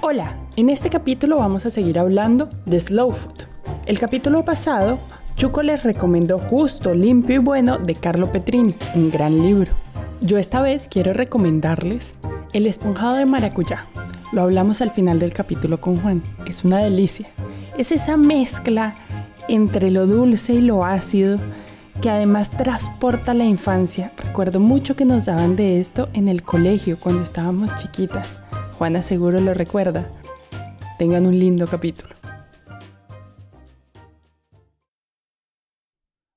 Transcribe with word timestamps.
Hola, 0.00 0.36
en 0.54 0.70
este 0.70 0.90
capítulo 0.90 1.38
vamos 1.38 1.66
a 1.66 1.70
seguir 1.70 1.98
hablando 1.98 2.48
de 2.66 2.78
Slow 2.78 3.10
Food. 3.10 3.42
El 3.84 3.98
capítulo 3.98 4.44
pasado, 4.44 5.00
Chuco 5.34 5.64
les 5.64 5.82
recomendó 5.82 6.38
Justo, 6.38 6.94
Limpio 6.94 7.34
y 7.34 7.38
Bueno 7.38 7.78
de 7.78 7.96
Carlo 7.96 8.30
Petrini, 8.30 8.76
un 8.94 9.10
gran 9.10 9.42
libro. 9.42 9.72
Yo 10.20 10.38
esta 10.38 10.62
vez 10.62 10.86
quiero 10.88 11.14
recomendarles 11.14 12.14
El 12.52 12.68
esponjado 12.68 13.16
de 13.16 13.26
maracuyá. 13.26 13.86
Lo 14.30 14.42
hablamos 14.42 14.82
al 14.82 14.92
final 14.92 15.18
del 15.18 15.32
capítulo 15.32 15.80
con 15.80 16.00
Juan. 16.00 16.22
Es 16.46 16.64
una 16.64 16.78
delicia. 16.78 17.26
Es 17.76 17.90
esa 17.90 18.16
mezcla 18.16 18.94
entre 19.48 19.90
lo 19.90 20.06
dulce 20.06 20.54
y 20.54 20.60
lo 20.60 20.84
ácido 20.84 21.38
que 22.00 22.08
además 22.08 22.50
transporta 22.50 23.34
la 23.34 23.44
infancia. 23.44 24.12
Recuerdo 24.16 24.60
mucho 24.60 24.94
que 24.94 25.04
nos 25.04 25.26
daban 25.26 25.56
de 25.56 25.80
esto 25.80 26.08
en 26.12 26.28
el 26.28 26.44
colegio 26.44 26.98
cuando 27.00 27.22
estábamos 27.22 27.74
chiquitas. 27.74 28.38
Juana 28.78 29.02
seguro 29.02 29.40
lo 29.40 29.54
recuerda. 29.54 30.08
Tengan 31.00 31.26
un 31.26 31.36
lindo 31.36 31.66
capítulo. 31.66 32.14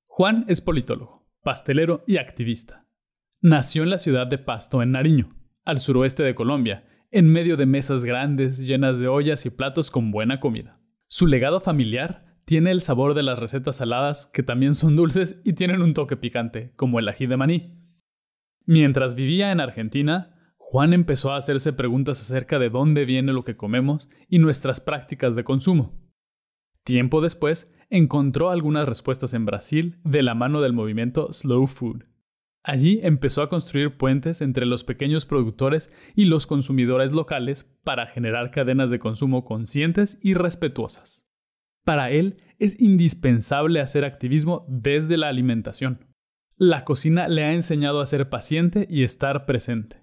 Juan 0.07 0.45
es 0.47 0.59
politólogo, 0.59 1.29
pastelero 1.43 2.03
y 2.07 2.17
activista. 2.17 2.87
Nació 3.41 3.83
en 3.83 3.91
la 3.91 3.99
ciudad 3.99 4.25
de 4.25 4.39
Pasto, 4.39 4.81
en 4.81 4.89
Nariño, 4.89 5.29
al 5.65 5.79
suroeste 5.79 6.23
de 6.23 6.33
Colombia, 6.33 6.83
en 7.11 7.27
medio 7.27 7.57
de 7.57 7.67
mesas 7.67 8.05
grandes 8.05 8.65
llenas 8.65 8.97
de 8.97 9.07
ollas 9.07 9.45
y 9.45 9.51
platos 9.51 9.91
con 9.91 10.09
buena 10.09 10.39
comida. 10.39 10.79
Su 11.07 11.27
legado 11.27 11.59
familiar 11.59 12.25
tiene 12.45 12.71
el 12.71 12.81
sabor 12.81 13.13
de 13.13 13.21
las 13.21 13.37
recetas 13.37 13.75
saladas 13.75 14.25
que 14.25 14.41
también 14.41 14.73
son 14.73 14.95
dulces 14.95 15.39
y 15.45 15.53
tienen 15.53 15.83
un 15.83 15.93
toque 15.93 16.17
picante, 16.17 16.73
como 16.75 16.97
el 16.97 17.07
ají 17.07 17.27
de 17.27 17.37
maní. 17.37 17.77
Mientras 18.65 19.13
vivía 19.13 19.51
en 19.51 19.59
Argentina, 19.59 20.40
Juan 20.71 20.93
empezó 20.93 21.33
a 21.33 21.35
hacerse 21.35 21.73
preguntas 21.73 22.21
acerca 22.21 22.57
de 22.57 22.69
dónde 22.69 23.03
viene 23.03 23.33
lo 23.33 23.43
que 23.43 23.57
comemos 23.57 24.09
y 24.29 24.39
nuestras 24.39 24.79
prácticas 24.79 25.35
de 25.35 25.43
consumo. 25.43 25.99
Tiempo 26.85 27.19
después, 27.19 27.75
encontró 27.89 28.51
algunas 28.51 28.87
respuestas 28.87 29.33
en 29.33 29.45
Brasil 29.45 29.99
de 30.05 30.23
la 30.23 30.33
mano 30.33 30.61
del 30.61 30.71
movimiento 30.71 31.33
Slow 31.33 31.67
Food. 31.67 32.05
Allí 32.63 33.01
empezó 33.03 33.41
a 33.41 33.49
construir 33.49 33.97
puentes 33.97 34.39
entre 34.39 34.65
los 34.65 34.85
pequeños 34.85 35.25
productores 35.25 35.91
y 36.15 36.23
los 36.23 36.47
consumidores 36.47 37.11
locales 37.11 37.77
para 37.83 38.07
generar 38.07 38.49
cadenas 38.49 38.89
de 38.91 38.99
consumo 38.99 39.43
conscientes 39.43 40.19
y 40.21 40.35
respetuosas. 40.35 41.27
Para 41.83 42.11
él 42.11 42.37
es 42.59 42.79
indispensable 42.79 43.81
hacer 43.81 44.05
activismo 44.05 44.65
desde 44.69 45.17
la 45.17 45.27
alimentación. 45.27 46.07
La 46.55 46.85
cocina 46.85 47.27
le 47.27 47.43
ha 47.43 47.53
enseñado 47.53 47.99
a 47.99 48.05
ser 48.05 48.29
paciente 48.29 48.87
y 48.89 49.03
estar 49.03 49.45
presente 49.45 50.00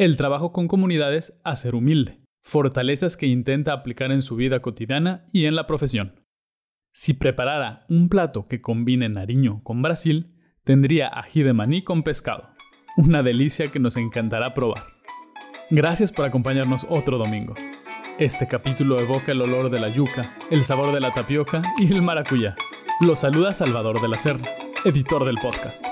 el 0.00 0.16
trabajo 0.16 0.50
con 0.50 0.66
comunidades 0.66 1.38
a 1.44 1.56
ser 1.56 1.74
humilde, 1.74 2.22
fortalezas 2.42 3.18
que 3.18 3.26
intenta 3.26 3.74
aplicar 3.74 4.12
en 4.12 4.22
su 4.22 4.34
vida 4.34 4.60
cotidiana 4.60 5.26
y 5.30 5.44
en 5.44 5.54
la 5.54 5.66
profesión. 5.66 6.24
Si 6.90 7.12
preparara 7.12 7.80
un 7.90 8.08
plato 8.08 8.48
que 8.48 8.62
combine 8.62 9.10
Nariño 9.10 9.62
con 9.62 9.82
Brasil, 9.82 10.34
tendría 10.64 11.08
ají 11.08 11.42
de 11.42 11.52
maní 11.52 11.84
con 11.84 12.02
pescado, 12.02 12.54
una 12.96 13.22
delicia 13.22 13.70
que 13.70 13.78
nos 13.78 13.98
encantará 13.98 14.54
probar. 14.54 14.86
Gracias 15.68 16.12
por 16.12 16.24
acompañarnos 16.24 16.86
otro 16.88 17.18
domingo. 17.18 17.54
Este 18.18 18.48
capítulo 18.48 19.00
evoca 19.00 19.32
el 19.32 19.42
olor 19.42 19.68
de 19.68 19.80
la 19.80 19.90
yuca, 19.90 20.34
el 20.50 20.64
sabor 20.64 20.94
de 20.94 21.00
la 21.00 21.12
tapioca 21.12 21.60
y 21.78 21.92
el 21.92 22.00
maracuyá. 22.00 22.56
Los 23.02 23.20
saluda 23.20 23.52
Salvador 23.52 24.00
de 24.00 24.08
la 24.08 24.16
Serna, 24.16 24.48
editor 24.86 25.26
del 25.26 25.36
podcast. 25.42 25.84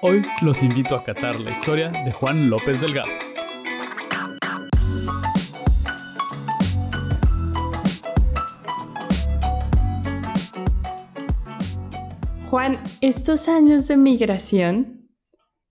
Hoy 0.00 0.22
los 0.40 0.62
invito 0.62 0.96
a 0.96 1.04
catar 1.04 1.38
la 1.38 1.50
historia 1.50 1.90
de 1.90 2.12
Juan 2.12 2.48
López 2.48 2.80
Delgado. 2.80 3.29
Juan, 12.50 12.82
estos 13.00 13.48
años 13.48 13.86
de 13.86 13.96
migración 13.96 15.08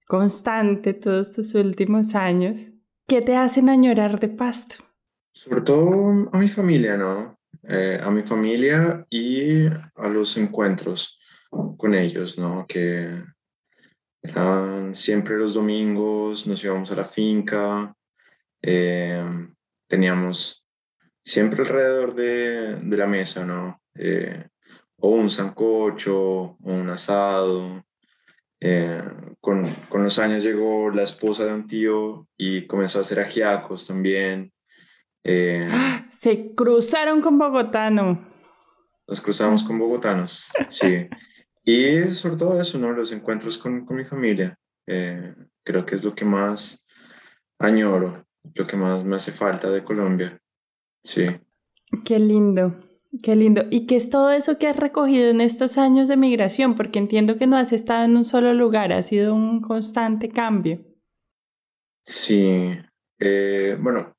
constante, 0.08 0.94
todos 0.94 1.34
tus 1.34 1.54
últimos 1.56 2.16
años, 2.16 2.72
¿qué 3.06 3.22
te 3.22 3.36
hacen 3.36 3.68
añorar 3.68 4.18
de 4.18 4.30
Pasto? 4.30 4.76
Sobre 5.34 5.60
todo 5.60 6.30
a 6.32 6.38
mi 6.38 6.48
familia, 6.48 6.96
¿no? 6.96 7.38
Eh, 7.64 8.00
a 8.02 8.10
mi 8.10 8.22
familia 8.22 9.06
y 9.10 9.66
a 9.68 10.08
los 10.08 10.38
encuentros 10.38 11.20
con 11.50 11.96
ellos, 11.96 12.40
¿no? 12.40 12.66
Que 12.66 13.26
eran 14.24 14.96
siempre 14.96 15.38
los 15.38 15.56
domingos, 15.56 16.48
nos 16.48 16.64
íbamos 16.64 16.90
a 16.94 16.96
la 16.96 17.04
finca, 17.04 17.94
eh, 18.62 19.22
teníamos 19.86 20.66
siempre 21.22 21.64
alrededor 21.64 22.16
de, 22.16 22.80
la 22.98 23.06
mesa, 23.06 23.46
¿no? 23.46 23.82
Eh, 23.96 24.48
o 25.00 25.10
un 25.10 25.30
sancocho, 25.30 26.18
o 26.20 26.58
un 26.64 26.90
asado. 26.90 27.84
Eh, 28.62 29.02
con, 29.40 29.64
con, 29.88 30.04
los 30.04 30.20
años 30.20 30.44
llegó 30.44 30.90
la 30.90 31.04
esposa 31.04 31.46
de 31.46 31.54
un 31.54 31.66
tío 31.66 32.28
y 32.38 32.68
comenzó 32.68 32.98
a 32.98 33.02
hacer 33.02 33.20
ajiacos 33.20 33.88
también. 33.88 34.52
Eh, 35.24 35.70
Se 36.12 36.54
cruzaron 36.54 37.22
con 37.22 37.38
bogotano. 37.38 38.28
Nos 39.08 39.22
cruzamos 39.22 39.64
con 39.64 39.80
bogotanos, 39.80 40.52
sí. 40.68 41.08
Y 41.64 42.12
sobre 42.12 42.36
todo 42.36 42.60
eso, 42.60 42.78
¿no? 42.78 42.92
Los 42.92 43.12
encuentros 43.12 43.58
con, 43.58 43.86
con 43.86 43.98
mi 43.98 44.06
familia. 44.06 44.58
Eh, 44.88 45.34
creo 45.64 45.86
que 45.86 45.96
es 45.96 46.04
lo 46.04 46.14
que 46.14 46.26
más 46.26 46.86
añoro, 47.60 48.26
lo 48.56 48.68
que 48.68 48.76
más 48.76 49.04
me 49.04 49.16
hace 49.16 49.32
falta 49.32 49.70
de 49.70 49.84
Colombia. 49.84 50.40
Sí. 51.04 51.28
Qué 52.04 52.20
lindo. 52.20 52.89
Qué 53.24 53.36
lindo. 53.36 53.64
¿Y 53.72 53.88
qué 53.88 53.96
es 53.96 54.10
todo 54.10 54.32
eso 54.32 54.58
que 54.60 54.68
has 54.68 54.76
recogido 54.76 55.30
en 55.30 55.42
estos 55.42 55.78
años 55.78 56.08
de 56.08 56.18
migración? 56.18 56.76
Porque 56.76 57.00
entiendo 57.00 57.38
que 57.38 57.48
no 57.48 57.58
has 57.58 57.74
estado 57.74 58.06
en 58.06 58.16
un 58.16 58.26
solo 58.26 58.54
lugar, 58.54 58.94
ha 58.94 59.02
sido 59.02 59.34
un 59.34 59.62
constante 59.62 60.30
cambio. 60.30 60.80
Sí, 62.06 62.70
eh, 63.20 63.78
bueno, 63.80 64.16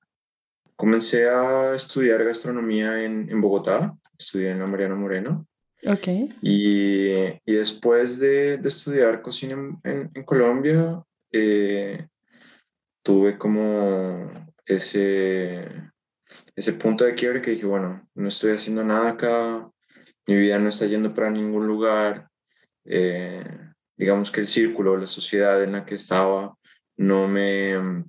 comencé 0.77 1.29
a 1.29 1.75
estudiar 1.75 2.25
gastronomía 2.25 3.03
en, 3.03 3.41
Bogotá, 3.41 3.97
estudié 4.19 4.50
en 4.50 4.59
la 4.59 4.67
Mariano 4.67 4.97
Moreno. 4.97 5.47
Ok. 5.87 6.09
Y, 6.43 7.11
y 7.11 7.53
después 7.53 8.19
de, 8.19 8.59
de, 8.59 8.69
estudiar 8.69 9.23
cocina 9.23 9.55
en, 9.84 10.11
en, 10.12 10.25
Colombia, 10.25 11.03
eh, 11.33 12.06
tuve 13.03 13.39
como 13.39 14.31
ese 14.67 15.91
ese 16.60 16.75
punto 16.75 17.04
de 17.04 17.15
quiebre 17.15 17.41
que 17.41 17.53
dije, 17.53 17.65
bueno, 17.65 18.06
no 18.15 18.28
estoy 18.28 18.53
haciendo 18.53 18.84
nada 18.84 19.10
acá, 19.10 19.71
mi 20.26 20.37
vida 20.37 20.59
no 20.59 20.69
está 20.69 20.84
yendo 20.84 21.15
para 21.15 21.31
ningún 21.31 21.66
lugar, 21.66 22.28
eh, 22.84 23.43
digamos 23.97 24.31
que 24.31 24.41
el 24.41 24.47
círculo, 24.47 24.99
la 24.99 25.06
sociedad 25.06 25.62
en 25.62 25.72
la 25.72 25.87
que 25.87 25.94
estaba 25.94 26.54
no 26.99 27.26
me, 27.26 27.72
no 27.72 28.04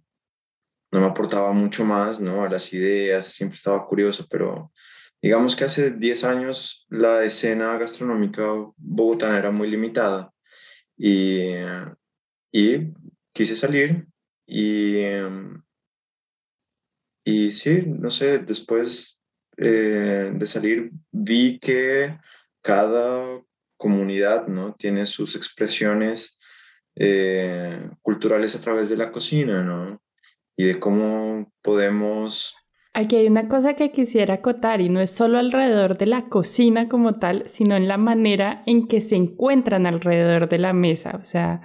me 0.91 1.06
aportaba 1.06 1.53
mucho 1.53 1.85
más, 1.85 2.19
¿no? 2.19 2.44
A 2.44 2.50
las 2.50 2.73
ideas, 2.73 3.28
siempre 3.28 3.56
estaba 3.56 3.88
curioso, 3.88 4.28
pero 4.29 4.73
digamos 5.22 5.56
que 5.56 5.63
hace 5.63 5.91
10 5.91 6.25
años 6.25 6.85
la 6.90 7.23
escena 7.23 7.78
gastronómica 7.78 8.44
bogotana 8.75 9.38
era 9.38 9.51
muy 9.51 9.69
limitada 9.69 10.29
y, 10.97 11.53
y 12.51 12.94
quise 13.31 13.56
salir 13.56 14.07
y 14.45 14.97
em, 14.97 15.63
y 17.24 17.52
sí, 17.52 17.84
no 17.86 18.09
sé, 18.09 18.40
después 18.40 19.22
eh, 19.58 20.32
de 20.34 20.46
salir 20.46 20.92
vi 21.12 21.59
que 21.59 22.18
cada 22.62 23.42
comunidad 23.78 24.48
¿no? 24.48 24.76
tiene 24.76 25.06
sus 25.06 25.36
expresiones 25.36 26.40
eh, 26.96 27.90
culturales 28.02 28.56
a 28.56 28.62
través 28.62 28.90
de 28.90 28.98
la 28.98 29.12
cocina, 29.12 29.64
¿no? 29.64 30.02
Y 30.58 30.66
de 30.66 30.80
cómo 30.80 31.52
podemos... 31.62 32.56
Aquí 32.94 33.16
hay 33.16 33.28
una 33.28 33.47
cosa 33.47 33.76
que 33.76 33.91
quisiera 33.91 34.35
acotar 34.35 34.82
y 34.82 34.90
no 34.90 35.00
es 35.00 35.09
solo 35.12 35.40
alrededor 35.40 35.97
de 35.97 36.06
la 36.08 36.28
cocina 36.28 36.90
como 36.90 37.20
tal, 37.20 37.44
sino 37.47 37.76
en 37.76 37.88
la 37.88 37.97
manera 37.97 38.64
en 38.66 38.88
que 38.88 39.00
se 39.00 39.16
encuentran 39.16 39.85
alrededor 39.85 40.50
de 40.50 40.59
la 40.59 40.74
mesa. 40.74 41.17
O 41.20 41.24
sea, 41.24 41.62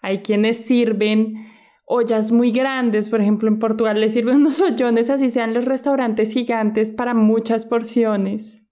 hay 0.00 0.22
quienes 0.22 0.58
sirven 0.58 1.47
ollas 1.88 2.30
muy 2.30 2.52
grandes, 2.52 3.08
por 3.08 3.20
ejemplo 3.20 3.48
en 3.48 3.58
Portugal 3.58 4.00
les 4.00 4.12
sirven 4.12 4.36
unos 4.42 4.60
ollones 4.60 5.10
así 5.10 5.30
sean 5.30 5.54
los 5.54 5.64
restaurantes 5.64 6.32
gigantes 6.32 6.92
para 6.92 7.14
muchas 7.14 7.66
porciones. 7.66 8.64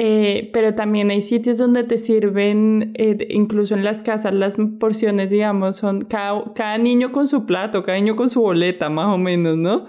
Eh, 0.00 0.50
pero 0.52 0.74
también 0.76 1.10
hay 1.10 1.22
sitios 1.22 1.58
donde 1.58 1.82
te 1.82 1.98
sirven, 1.98 2.92
eh, 2.94 3.26
incluso 3.30 3.74
en 3.74 3.82
las 3.82 4.02
casas, 4.02 4.32
las 4.32 4.56
porciones, 4.78 5.30
digamos, 5.30 5.76
son 5.76 6.02
cada, 6.02 6.52
cada, 6.54 6.78
niño 6.78 7.10
con 7.10 7.26
su 7.26 7.46
plato, 7.46 7.82
cada 7.82 7.98
niño 7.98 8.14
con 8.14 8.30
su 8.30 8.40
boleta, 8.40 8.90
más 8.90 9.06
o 9.06 9.18
menos, 9.18 9.56
¿no? 9.56 9.86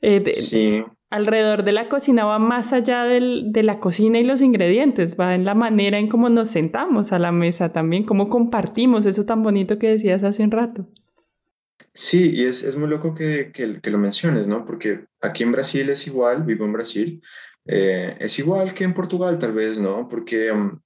Eh, 0.00 0.22
sí. 0.32 0.84
Alrededor 1.10 1.64
de 1.64 1.72
la 1.72 1.88
cocina 1.88 2.24
va 2.24 2.38
más 2.38 2.72
allá 2.72 3.02
del, 3.02 3.50
de 3.50 3.64
la 3.64 3.80
cocina 3.80 4.20
y 4.20 4.24
los 4.24 4.42
ingredientes, 4.42 5.18
va 5.18 5.34
en 5.34 5.44
la 5.44 5.54
manera 5.56 5.98
en 5.98 6.06
cómo 6.06 6.28
nos 6.28 6.50
sentamos 6.50 7.12
a 7.12 7.18
la 7.18 7.32
mesa 7.32 7.72
también, 7.72 8.04
cómo 8.04 8.28
compartimos 8.28 9.06
eso 9.06 9.24
tan 9.24 9.42
bonito 9.42 9.78
que 9.80 9.88
decías 9.88 10.22
hace 10.22 10.44
un 10.44 10.52
rato. 10.52 10.86
Sí, 11.98 12.30
y 12.32 12.44
es, 12.44 12.62
es 12.62 12.76
muy 12.76 12.88
loco 12.88 13.12
que, 13.12 13.50
que, 13.52 13.80
que, 13.80 13.90
lo 13.90 13.98
menciones, 13.98 14.46
¿no? 14.46 14.64
Porque 14.64 15.06
aquí 15.20 15.42
en 15.42 15.50
Brasil 15.50 15.90
es 15.90 16.06
igual, 16.06 16.44
vivo 16.44 16.64
en 16.64 16.72
Brasil, 16.72 17.20
eh, 17.66 18.16
es 18.20 18.38
igual 18.38 18.72
que 18.72 18.84
en 18.84 18.94
Portugal 18.94 19.36
tal 19.36 19.52
vez, 19.52 19.80
¿no? 19.80 20.06
Porque 20.08 20.52
um, 20.52 20.78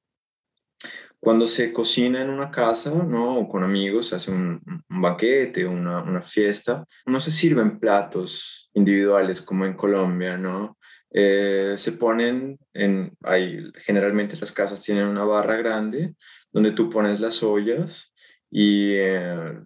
cuando 1.20 1.46
se 1.46 1.70
cocina 1.70 2.22
en 2.22 2.30
una 2.30 2.50
casa, 2.50 2.94
¿no? 2.94 3.40
O 3.40 3.48
con 3.48 3.62
amigos, 3.62 4.08
se 4.08 4.16
hace 4.16 4.30
un, 4.30 4.58
un 4.88 5.02
banquete, 5.02 5.66
una, 5.66 6.02
una, 6.02 6.22
fiesta, 6.22 6.86
no 7.04 7.20
se 7.20 7.30
sirven 7.30 7.78
platos 7.78 8.70
individuales 8.72 9.42
como 9.42 9.66
en 9.66 9.74
Colombia, 9.74 10.38
¿no? 10.38 10.78
Eh, 11.10 11.74
se 11.76 11.92
ponen 11.92 12.58
en, 12.72 13.14
hay, 13.22 13.70
generalmente 13.84 14.38
las 14.38 14.52
casas 14.52 14.82
tienen 14.82 15.08
una 15.08 15.24
barra 15.24 15.56
grande 15.56 16.14
donde 16.52 16.70
tú 16.70 16.88
pones 16.88 17.20
las 17.20 17.42
ollas 17.42 18.14
y 18.50 18.92
eh, 18.92 19.60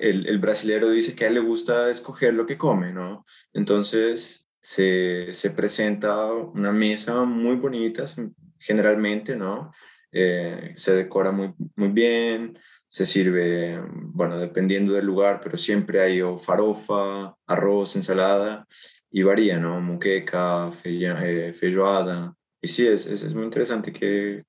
el, 0.00 0.26
el 0.26 0.38
brasilero 0.38 0.90
dice 0.90 1.14
que 1.14 1.24
a 1.24 1.28
él 1.28 1.34
le 1.34 1.40
gusta 1.40 1.90
escoger 1.90 2.34
lo 2.34 2.46
que 2.46 2.58
come, 2.58 2.92
¿no? 2.92 3.24
Entonces 3.52 4.48
se, 4.60 5.32
se 5.32 5.50
presenta 5.50 6.32
una 6.32 6.72
mesa 6.72 7.24
muy 7.24 7.56
bonita, 7.56 8.04
generalmente, 8.58 9.36
¿no? 9.36 9.72
Eh, 10.12 10.72
se 10.76 10.94
decora 10.94 11.32
muy, 11.32 11.54
muy 11.76 11.88
bien, 11.88 12.58
se 12.86 13.06
sirve, 13.06 13.80
bueno, 13.90 14.38
dependiendo 14.38 14.92
del 14.92 15.06
lugar, 15.06 15.40
pero 15.42 15.56
siempre 15.56 16.00
hay 16.00 16.20
o 16.20 16.36
farofa, 16.36 17.34
arroz, 17.46 17.96
ensalada, 17.96 18.66
y 19.10 19.22
varía, 19.22 19.58
¿no? 19.58 19.80
Muqueca, 19.80 20.70
fe, 20.70 21.52
feijoada. 21.52 22.34
Y 22.60 22.68
sí, 22.68 22.86
es, 22.86 23.06
es, 23.06 23.22
es 23.22 23.34
muy 23.34 23.44
interesante 23.44 23.92
que, 23.92 24.44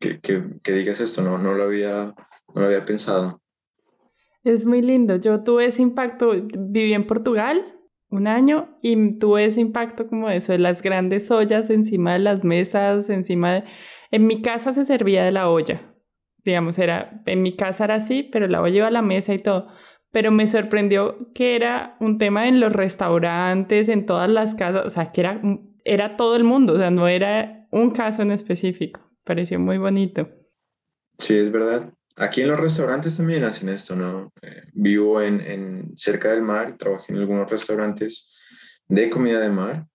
que, 0.00 0.20
que, 0.20 0.72
digas 0.72 1.00
esto, 1.00 1.22
no, 1.22 1.38
no, 1.38 1.54
lo 1.54 1.64
había, 1.64 2.14
no 2.54 2.60
lo 2.60 2.66
había 2.66 2.84
pensado. 2.84 3.42
Es 4.46 4.64
muy 4.64 4.80
lindo. 4.80 5.16
Yo 5.16 5.42
tuve 5.42 5.64
ese 5.64 5.82
impacto, 5.82 6.30
viví 6.30 6.94
en 6.94 7.04
Portugal 7.04 7.74
un 8.10 8.28
año 8.28 8.78
y 8.80 9.18
tuve 9.18 9.44
ese 9.44 9.60
impacto 9.60 10.06
como 10.06 10.30
eso, 10.30 10.52
de 10.52 10.60
las 10.60 10.82
grandes 10.82 11.28
ollas 11.32 11.68
encima 11.68 12.12
de 12.12 12.20
las 12.20 12.44
mesas, 12.44 13.10
encima 13.10 13.54
de... 13.54 13.64
En 14.12 14.28
mi 14.28 14.42
casa 14.42 14.72
se 14.72 14.84
servía 14.84 15.24
de 15.24 15.32
la 15.32 15.50
olla, 15.50 15.92
digamos, 16.44 16.78
era, 16.78 17.24
en 17.26 17.42
mi 17.42 17.56
casa 17.56 17.86
era 17.86 17.96
así, 17.96 18.22
pero 18.22 18.46
la 18.46 18.62
olla 18.62 18.76
iba 18.76 18.86
a 18.86 18.92
la 18.92 19.02
mesa 19.02 19.34
y 19.34 19.40
todo. 19.40 19.66
Pero 20.12 20.30
me 20.30 20.46
sorprendió 20.46 21.32
que 21.34 21.56
era 21.56 21.96
un 21.98 22.18
tema 22.18 22.46
en 22.46 22.60
los 22.60 22.72
restaurantes, 22.72 23.88
en 23.88 24.06
todas 24.06 24.30
las 24.30 24.54
casas, 24.54 24.86
o 24.86 24.90
sea, 24.90 25.10
que 25.10 25.22
era, 25.22 25.42
era 25.84 26.16
todo 26.16 26.36
el 26.36 26.44
mundo, 26.44 26.74
o 26.74 26.78
sea, 26.78 26.92
no 26.92 27.08
era 27.08 27.66
un 27.72 27.90
caso 27.90 28.22
en 28.22 28.30
específico. 28.30 29.00
Pareció 29.24 29.58
muy 29.58 29.78
bonito. 29.78 30.28
Sí, 31.18 31.36
es 31.36 31.50
verdad. 31.50 31.92
Aquí 32.18 32.40
en 32.40 32.48
los 32.48 32.58
restaurantes 32.58 33.18
también 33.18 33.44
hacen 33.44 33.68
esto, 33.68 33.94
¿no? 33.94 34.32
Eh, 34.40 34.62
vivo 34.72 35.20
en, 35.20 35.92
cerca 35.96 36.30
del 36.30 36.40
mar 36.40 36.76
trabajé 36.78 37.12
en 37.12 37.18
algunos 37.18 37.50
restaurantes 37.50 38.34
de 38.88 39.10
comida 39.10 39.38
de 39.38 39.50
mar 39.50 39.86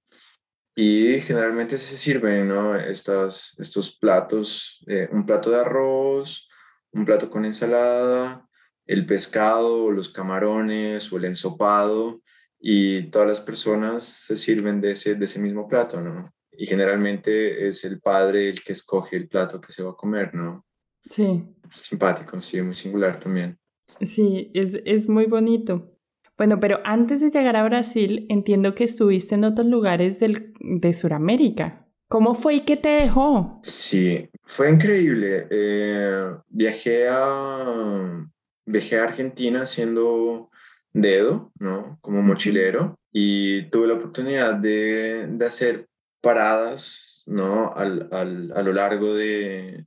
y 0.76 1.20
generalmente 1.20 1.80
se 1.80 1.98
sirven, 1.98 2.48
¿no? 2.48 2.76
Estas, 2.80 3.58
estos 3.60 3.98
platos, 3.98 4.84
eh, 4.88 5.10
un 5.12 5.26
plato 5.26 5.50
de 5.50 5.62
arroz, 5.62 6.48
un 6.92 7.06
plato 7.06 7.28
con 7.28 7.44
ensalada, 7.44 8.48
el 8.86 9.08
pescado, 9.08 9.92
los 9.92 10.10
camarones 10.10 11.12
o 11.12 11.18
el 11.18 11.26
ensopado 11.26 12.22
y 12.60 13.10
todas 13.10 13.28
las 13.28 13.40
personas 13.40 14.04
se 14.04 14.38
sirven 14.38 14.80
de 14.80 14.92
ese, 14.92 15.16
de 15.16 15.26
ese 15.26 15.40
mismo 15.40 15.68
plato, 15.68 16.00
¿no? 16.02 16.32
Y 16.52 16.68
generalmente 16.68 17.68
es 17.68 17.84
el 17.84 18.00
padre 18.00 18.48
el 18.48 18.64
que 18.64 18.74
escoge 18.74 19.16
el 19.16 19.28
plato 19.28 19.60
que 19.60 19.72
se 19.72 19.82
va 19.82 19.92
a 19.92 19.96
comer, 19.96 20.36
¿no? 20.36 20.68
Sí. 21.10 21.44
Simpático, 21.76 22.42
sí, 22.42 22.62
muy 22.62 22.74
singular 22.74 23.20
también. 23.20 23.58
Sí, 24.02 24.52
es, 24.54 24.82
es 24.86 25.10
muy 25.10 25.26
bonito. 25.26 25.92
Bueno, 26.38 26.60
pero 26.60 26.80
antes 26.84 27.22
de 27.22 27.30
llegar 27.30 27.56
a 27.56 27.64
Brasil, 27.64 28.26
entiendo 28.30 28.74
que 28.74 28.84
estuviste 28.86 29.36
en 29.36 29.44
otros 29.44 29.68
lugares 29.68 30.20
del, 30.20 30.54
de 30.60 30.94
Sudamérica. 30.94 31.88
¿Cómo 32.08 32.36
fue 32.36 32.56
y 32.56 32.62
qué 32.62 32.78
te 32.78 32.90
dejó? 32.90 33.60
Sí, 33.62 34.30
fue 34.44 34.70
increíble. 34.70 35.48
Eh, 35.50 36.36
viajé, 36.50 37.08
a, 37.10 38.28
viajé 38.66 39.00
a 39.00 39.04
Argentina 39.04 39.66
siendo 39.66 40.50
dedo, 40.94 41.52
¿no? 41.60 42.00
Como 42.02 42.22
mochilero 42.22 42.98
y 43.14 43.70
tuve 43.70 43.88
la 43.88 43.94
oportunidad 43.94 44.56
de, 44.56 45.28
de 45.30 45.46
hacer 45.46 45.88
paradas, 46.22 47.24
¿no? 47.28 47.74
Al, 47.74 48.10
al, 48.12 48.52
a 48.56 48.62
lo 48.62 48.74
largo 48.74 49.14
de, 49.14 49.86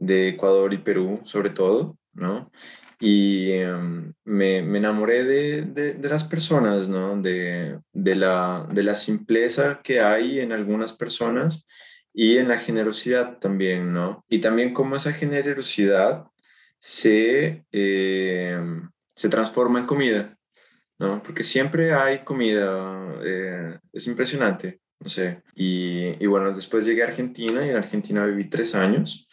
de 0.00 0.30
Ecuador 0.30 0.72
y 0.72 0.78
Perú, 0.78 1.20
sobre 1.24 1.50
todo, 1.50 1.96
¿no? 2.14 2.50
Y 2.98 3.52
em, 3.52 4.12
me, 4.24 4.62
me, 4.62 4.78
enamoré 4.78 5.24
de, 5.24 5.62
de, 5.62 6.08
las 6.08 6.24
personas, 6.24 6.88
¿no? 6.88 7.20
De, 7.20 7.78
de, 7.92 8.14
la, 8.16 8.66
de 8.70 8.82
la 8.82 8.94
simpleza 8.94 9.80
que 9.82 10.00
hay 10.00 10.40
en 10.40 10.52
algunas 10.52 10.92
personas 10.92 11.66
y 12.12 12.38
en 12.38 12.48
la 12.48 12.58
generosidad 12.58 13.38
también, 13.38 13.92
¿no? 13.92 14.24
Y 14.28 14.40
también 14.40 14.74
cómo 14.74 14.96
esa 14.96 15.12
generosidad 15.12 16.24
se, 16.78 17.64
em, 17.70 18.90
se 19.14 19.28
transforma 19.28 19.80
en 19.80 19.86
comida, 19.86 20.36
¿no? 20.98 21.22
Porque 21.22 21.44
siempre 21.44 21.92
hay 21.92 22.24
comida, 22.24 23.14
eh, 23.24 23.78
es 23.92 24.06
impresionante, 24.06 24.80
no 24.98 25.08
sé. 25.08 25.42
Y, 25.54 26.22
y 26.22 26.26
bueno, 26.26 26.52
después 26.52 26.84
llegué 26.86 27.02
a 27.02 27.06
Argentina 27.06 27.64
y 27.66 27.70
en 27.70 27.76
Argentina 27.76 28.26
viví 28.26 28.48
tres 28.48 28.74
años 28.74 29.26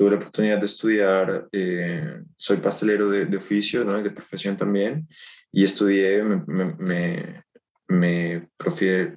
tuve 0.00 0.12
la 0.12 0.16
oportunidad 0.16 0.58
de 0.58 0.64
estudiar, 0.64 1.48
eh, 1.52 2.22
soy 2.34 2.56
pastelero 2.56 3.10
de, 3.10 3.26
de 3.26 3.36
oficio, 3.36 3.84
¿no? 3.84 4.02
de 4.02 4.10
profesión 4.10 4.56
también, 4.56 5.06
y 5.52 5.62
estudié, 5.62 6.22
me, 6.22 6.42
me, 6.78 7.44
me, 7.86 8.48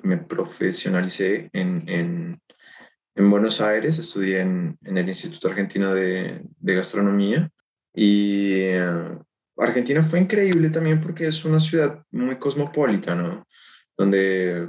me 0.03 0.17
profesionalicé 0.17 1.49
en, 1.53 1.87
en, 1.87 2.41
en, 3.15 3.29
Buenos 3.29 3.61
Aires, 3.61 3.97
estudié 3.97 4.41
en, 4.41 4.77
en 4.83 4.97
el 4.97 5.07
Instituto 5.07 5.47
Argentino 5.47 5.95
de, 5.95 6.41
de 6.59 6.75
Gastronomía, 6.75 7.49
y 7.95 8.75
uh, 8.75 9.23
Argentina 9.55 10.03
fue 10.03 10.19
increíble 10.19 10.69
también 10.69 10.99
porque 10.99 11.27
es 11.27 11.45
una 11.45 11.61
ciudad 11.61 12.03
muy 12.11 12.35
cosmopolita, 12.35 13.15
¿no? 13.15 13.47
Donde 13.97 14.67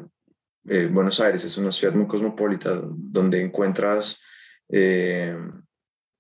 eh, 0.69 0.89
Buenos 0.93 1.19
Aires 1.19 1.45
es 1.45 1.59
una 1.59 1.73
ciudad 1.73 1.93
muy 1.93 2.07
cosmopolita, 2.07 2.81
donde 2.85 3.43
encuentras... 3.43 4.23
Eh, 4.69 5.37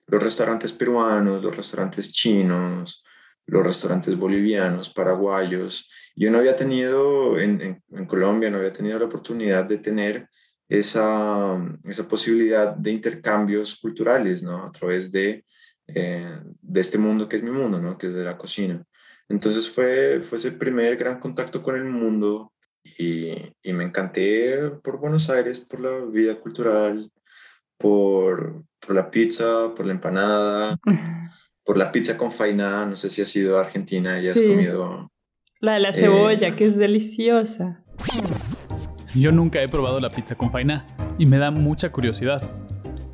los 0.07 0.23
restaurantes 0.23 0.73
peruanos, 0.73 1.43
los 1.43 1.57
restaurantes 1.57 2.13
chinos, 2.13 3.05
los 3.47 3.65
restaurantes 3.65 4.17
bolivianos, 4.17 4.93
paraguayos. 4.93 5.91
Yo 6.17 6.31
no 6.31 6.39
había 6.39 6.57
tenido, 6.57 7.39
en, 7.39 7.83
Colombia, 8.07 8.51
no 8.51 8.59
había 8.59 8.73
tenido 8.73 8.99
la 8.99 9.07
oportunidad 9.07 9.65
de 9.65 9.79
tener 9.79 10.29
esa, 10.69 11.57
esa 11.85 12.09
posibilidad 12.09 12.75
de 12.75 12.93
intercambios 12.93 13.79
culturales, 13.81 14.43
¿no? 14.43 14.65
A 14.65 14.73
través 14.73 15.13
de, 15.13 15.45
eh, 15.87 16.39
de 16.61 16.81
este 16.81 16.99
mundo 16.99 17.29
que 17.29 17.37
es 17.37 17.43
mi 17.43 17.51
mundo, 17.51 17.81
¿no? 17.81 17.99
Que 17.99 18.07
es 18.07 18.15
de 18.15 18.25
la 18.25 18.39
cocina. 18.39 18.85
Entonces 19.29 19.69
fue, 19.69 20.21
fue 20.23 20.39
ese 20.39 20.53
primer 20.53 20.97
gran 20.97 21.19
contacto 21.19 21.63
con 21.63 21.77
el 21.77 21.85
mundo 21.85 22.53
y, 22.83 23.33
y 23.63 23.73
me 23.73 23.85
encanté 23.85 24.71
por 24.83 24.99
Buenos 24.99 25.31
Aires, 25.31 25.61
por 25.61 25.81
la 25.81 26.05
vida 26.05 26.37
cultural, 26.37 27.11
por, 27.79 28.65
por 28.81 28.95
la 28.95 29.11
pizza, 29.11 29.75
por 29.75 29.87
la 29.87 29.93
empanada, 29.93 30.79
por 31.65 31.77
la 31.77 31.93
pizza 31.93 32.17
con 32.17 32.33
faina. 32.33 32.87
No 32.87 32.97
sé 32.97 33.11
si 33.11 33.23
has 33.23 33.35
ido 33.37 33.59
a 33.59 33.63
Argentina 33.63 34.21
y 34.21 34.29
has 34.29 34.41
comido. 34.41 35.11
La 35.61 35.75
de 35.75 35.81
la 35.81 35.93
cebolla, 35.93 36.49
eh, 36.49 36.57
que 36.57 36.67
es 36.67 36.77
deliciosa. 36.77 37.85
Yo 39.15 39.33
nunca 39.33 39.63
he 39.63 39.69
probado 39.69 40.01
la 40.01 40.11
pizza 40.11 40.35
con 40.35 40.51
faina 40.51 40.87
y 41.19 41.27
me 41.27 41.39
da 41.39 41.51
mucha 41.51 41.91
curiosidad. 41.91 42.43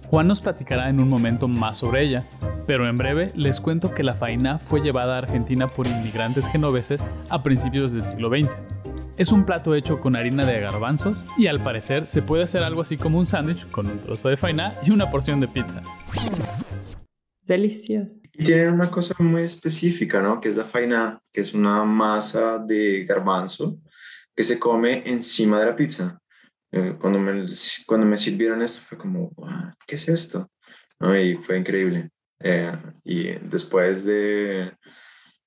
Juan 0.07 0.27
nos 0.27 0.41
platicará 0.41 0.89
en 0.89 0.99
un 0.99 1.09
momento 1.09 1.47
más 1.47 1.79
sobre 1.79 2.03
ella, 2.03 2.27
pero 2.67 2.89
en 2.89 2.97
breve 2.97 3.31
les 3.37 3.61
cuento 3.61 3.95
que 3.95 4.03
la 4.03 4.15
faina 4.15 4.59
fue 4.59 4.81
llevada 4.81 5.15
a 5.15 5.19
Argentina 5.19 5.69
por 5.69 5.87
inmigrantes 5.87 6.49
genoveses 6.49 7.07
a 7.29 7.43
principios 7.43 7.93
del 7.93 8.05
siglo 8.05 8.29
XX 8.29 8.51
es 9.21 9.33
un 9.33 9.45
plato 9.45 9.75
hecho 9.75 10.01
con 10.01 10.17
harina 10.17 10.47
de 10.47 10.61
garbanzos 10.61 11.27
y 11.37 11.47
al 11.47 11.63
parecer 11.63 12.07
se 12.07 12.23
puede 12.23 12.45
hacer 12.45 12.63
algo 12.63 12.81
así 12.81 12.97
como 12.97 13.19
un 13.19 13.27
sándwich 13.27 13.69
con 13.69 13.87
un 13.87 14.01
trozo 14.01 14.31
de 14.31 14.39
faina 14.39 14.73
y 14.83 14.93
una 14.93 15.11
porción 15.11 15.41
de 15.41 15.49
pizza. 15.49 15.83
Delicioso. 17.43 18.15
Y 18.33 18.45
tienen 18.45 18.71
una 18.71 18.91
cosa 18.91 19.15
muy 19.19 19.43
específica, 19.43 20.23
¿no? 20.23 20.41
Que 20.41 20.49
es 20.49 20.57
la 20.57 20.65
faina, 20.65 21.21
que 21.31 21.43
es 21.43 21.53
una 21.53 21.85
masa 21.85 22.61
de 22.61 23.05
garbanzo 23.05 23.79
que 24.35 24.43
se 24.43 24.59
come 24.59 25.03
encima 25.05 25.61
de 25.61 25.67
la 25.67 25.77
pizza. 25.77 26.19
Eh, 26.73 26.97
cuando, 26.99 27.19
me, 27.19 27.47
cuando 27.85 28.07
me 28.07 28.17
sirvieron 28.17 28.63
esto 28.63 28.81
fue 28.81 28.97
como, 28.97 29.33
¿qué 29.87 29.97
es 29.97 30.09
esto? 30.09 30.51
Y 30.99 31.35
fue 31.35 31.59
increíble. 31.59 32.09
Eh, 32.39 32.73
y 33.05 33.33
después 33.33 34.03
de 34.07 34.73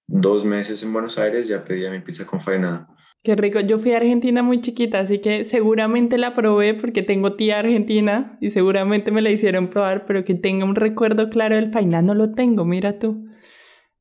dos 0.06 0.46
meses 0.46 0.84
en 0.84 0.94
Buenos 0.94 1.18
Aires 1.18 1.48
ya 1.48 1.66
pedía 1.66 1.90
mi 1.90 2.02
pizza 2.02 2.24
con 2.24 2.40
faina 2.40 2.88
Qué 3.24 3.38
rico. 3.38 3.62
Yo 3.62 3.80
fui 3.80 3.94
a 3.94 3.98
Argentina 3.98 4.44
muy 4.44 4.60
chiquita, 4.60 5.00
así 5.00 5.20
que 5.20 5.46
seguramente 5.46 6.18
la 6.18 6.34
probé 6.34 6.74
porque 6.74 7.04
tengo 7.04 7.38
tía 7.38 7.60
argentina 7.60 8.38
y 8.42 8.50
seguramente 8.50 9.12
me 9.12 9.22
la 9.22 9.30
hicieron 9.30 9.70
probar, 9.70 10.06
pero 10.06 10.26
que 10.26 10.36
tenga 10.36 10.66
un 10.66 10.76
recuerdo 10.76 11.30
claro 11.30 11.56
del 11.56 11.72
paina 11.72 12.02
no 12.02 12.16
lo 12.16 12.34
tengo, 12.34 12.66
mira 12.66 13.00
tú. 13.00 13.26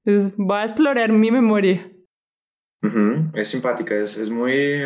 Entonces 0.04 0.34
voy 0.36 0.56
a 0.56 0.64
explorar 0.64 1.12
mi 1.12 1.30
memoria. 1.30 1.88
Es 3.34 3.46
simpática, 3.46 3.94
es, 3.94 4.16
es 4.16 4.28
muy 4.28 4.82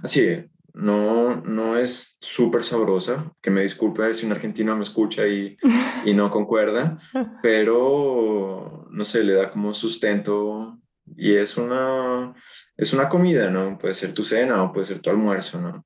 así, 0.00 0.44
no, 0.74 1.42
no 1.42 1.76
es 1.76 2.16
súper 2.20 2.62
sabrosa, 2.62 3.34
que 3.42 3.50
me 3.50 3.62
disculpe 3.62 4.14
si 4.14 4.26
un 4.26 4.32
argentino 4.32 4.76
me 4.76 4.84
escucha 4.84 5.26
y, 5.26 5.56
y, 6.04 6.14
no 6.14 6.30
concuerda, 6.30 6.98
pero 7.42 8.86
no 8.92 9.04
sé, 9.04 9.24
le 9.24 9.32
da 9.32 9.50
como 9.50 9.74
sustento 9.74 10.78
y 11.16 11.34
es 11.34 11.56
una, 11.56 12.32
es 12.76 12.92
una 12.92 13.08
comida, 13.08 13.50
¿no? 13.50 13.78
Puede 13.78 13.94
ser 13.94 14.12
tu 14.12 14.24
cena 14.24 14.62
o 14.62 14.72
puede 14.72 14.86
ser 14.86 15.00
tu 15.00 15.10
almuerzo, 15.10 15.60
¿no? 15.60 15.84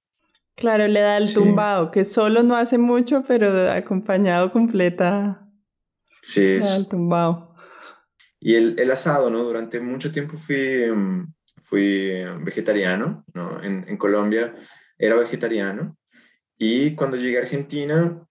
Claro, 0.55 0.87
le 0.89 1.01
da 1.01 1.19
el 1.19 1.33
tumbado, 1.35 1.91
que 1.91 2.05
solo 2.05 2.43
no 2.43 2.57
hace 2.57 2.79
mucho, 2.79 3.23
pero 3.27 3.71
acompañado 3.71 4.53
completa. 4.53 5.47
Sí. 6.23 6.41
Le 6.41 6.59
da 6.61 6.77
el 6.77 6.89
tumbado. 6.89 7.55
Y 8.41 8.55
el, 8.55 8.79
el, 8.79 8.91
asado, 8.91 9.29
¿no? 9.31 9.43
Durante 9.43 9.81
mucho 9.81 10.13
tiempo 10.13 10.39
fui, 10.39 10.91
mm, 10.91 11.35
fui 11.63 12.25
vegetariano, 12.41 13.25
¿no? 13.35 13.63
En, 13.63 13.85
en 13.87 13.97
Colombia 13.97 14.55
era 14.99 15.17
vegetariano. 15.17 15.97
Y 16.59 16.95
cuando 16.95 17.19
llegué 17.19 17.37
a 17.37 17.43
Argentina, 17.43 18.27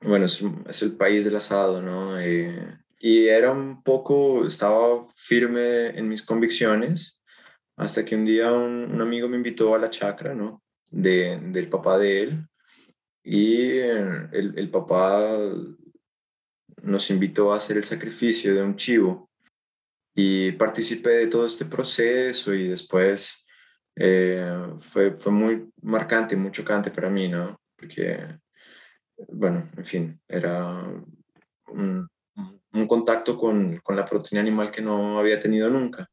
bueno, 0.00 0.24
es, 0.24 0.42
es 0.68 0.82
el 0.82 0.96
país 0.96 1.24
del 1.24 1.36
asado, 1.36 1.82
¿no? 1.82 2.18
Eh, 2.18 2.78
y 2.98 3.26
era 3.28 3.52
un 3.52 3.82
poco, 3.82 4.46
estaba 4.46 5.06
firme 5.16 5.88
en 5.98 6.08
mis 6.08 6.22
convicciones, 6.22 7.21
hasta 7.76 8.04
que 8.04 8.16
un 8.16 8.24
día 8.24 8.52
un, 8.52 9.00
amigo 9.00 9.28
me 9.28 9.36
invitó 9.36 9.74
a 9.74 9.78
la 9.78 9.90
chacra, 9.90 10.34
¿no? 10.34 10.62
de, 10.90 11.40
del 11.40 11.68
papá 11.68 11.98
de 11.98 12.22
él. 12.22 12.48
Y 13.24 13.78
el, 13.78 14.52
el, 14.56 14.70
papá 14.70 15.38
nos 16.82 17.10
invitó 17.10 17.52
a 17.52 17.56
hacer 17.56 17.76
el 17.76 17.84
sacrificio 17.84 18.54
de 18.54 18.62
un 18.62 18.74
chivo 18.76 19.30
y 20.14 20.52
participé 20.52 21.10
de 21.10 21.26
todo 21.28 21.46
este 21.46 21.64
proceso 21.64 22.52
y 22.52 22.68
después 22.68 23.46
eh, 23.96 24.74
fue, 24.78 25.16
fue 25.16 25.32
muy 25.32 25.70
marcante, 25.82 26.36
muy 26.36 26.50
chocante 26.50 26.90
para 26.90 27.08
mí, 27.08 27.28
¿no? 27.28 27.60
Porque, 27.76 28.38
bueno, 29.28 29.70
en 29.76 29.84
fin, 29.84 30.20
era 30.28 30.84
un, 31.68 32.08
un 32.72 32.86
contacto 32.86 33.38
con, 33.38 33.76
con, 33.76 33.96
la 33.96 34.04
proteína 34.04 34.40
animal 34.40 34.70
que 34.70 34.82
no 34.82 35.18
había 35.18 35.38
tenido 35.38 35.68
nunca. 35.68 36.08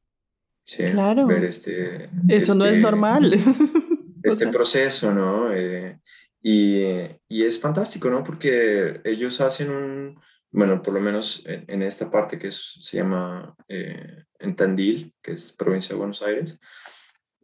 Sí, 0.70 0.84
claro. 0.84 1.26
Ver 1.26 1.46
este, 1.46 2.12
Eso 2.28 2.54
no 2.54 2.66
es 2.66 2.74
este 2.74 2.82
normal. 2.82 3.34
este 4.24 4.48
proceso, 4.50 5.12
¿no? 5.12 5.52
Eh, 5.52 6.00
y, 6.44 6.84
y, 7.28 7.44
es 7.44 7.60
fantástico, 7.60 8.08
¿no? 8.12 8.24
Porque 8.24 9.02
ellos 9.04 9.42
hacen 9.42 9.72
un, 9.72 10.22
bueno, 10.52 10.84
por 10.84 10.94
lo 10.94 11.02
menos 11.02 11.44
en, 11.48 11.82
esta 11.82 12.12
parte 12.12 12.38
que 12.38 12.52
se 12.52 12.98
llama 12.98 13.56
eh, 13.68 14.26
en 14.38 14.56
Tandil, 14.56 15.12
que 15.24 15.32
es 15.32 15.52
provincia 15.52 15.96
de 15.96 16.00
Buenos 16.00 16.22
Aires, 16.22 16.60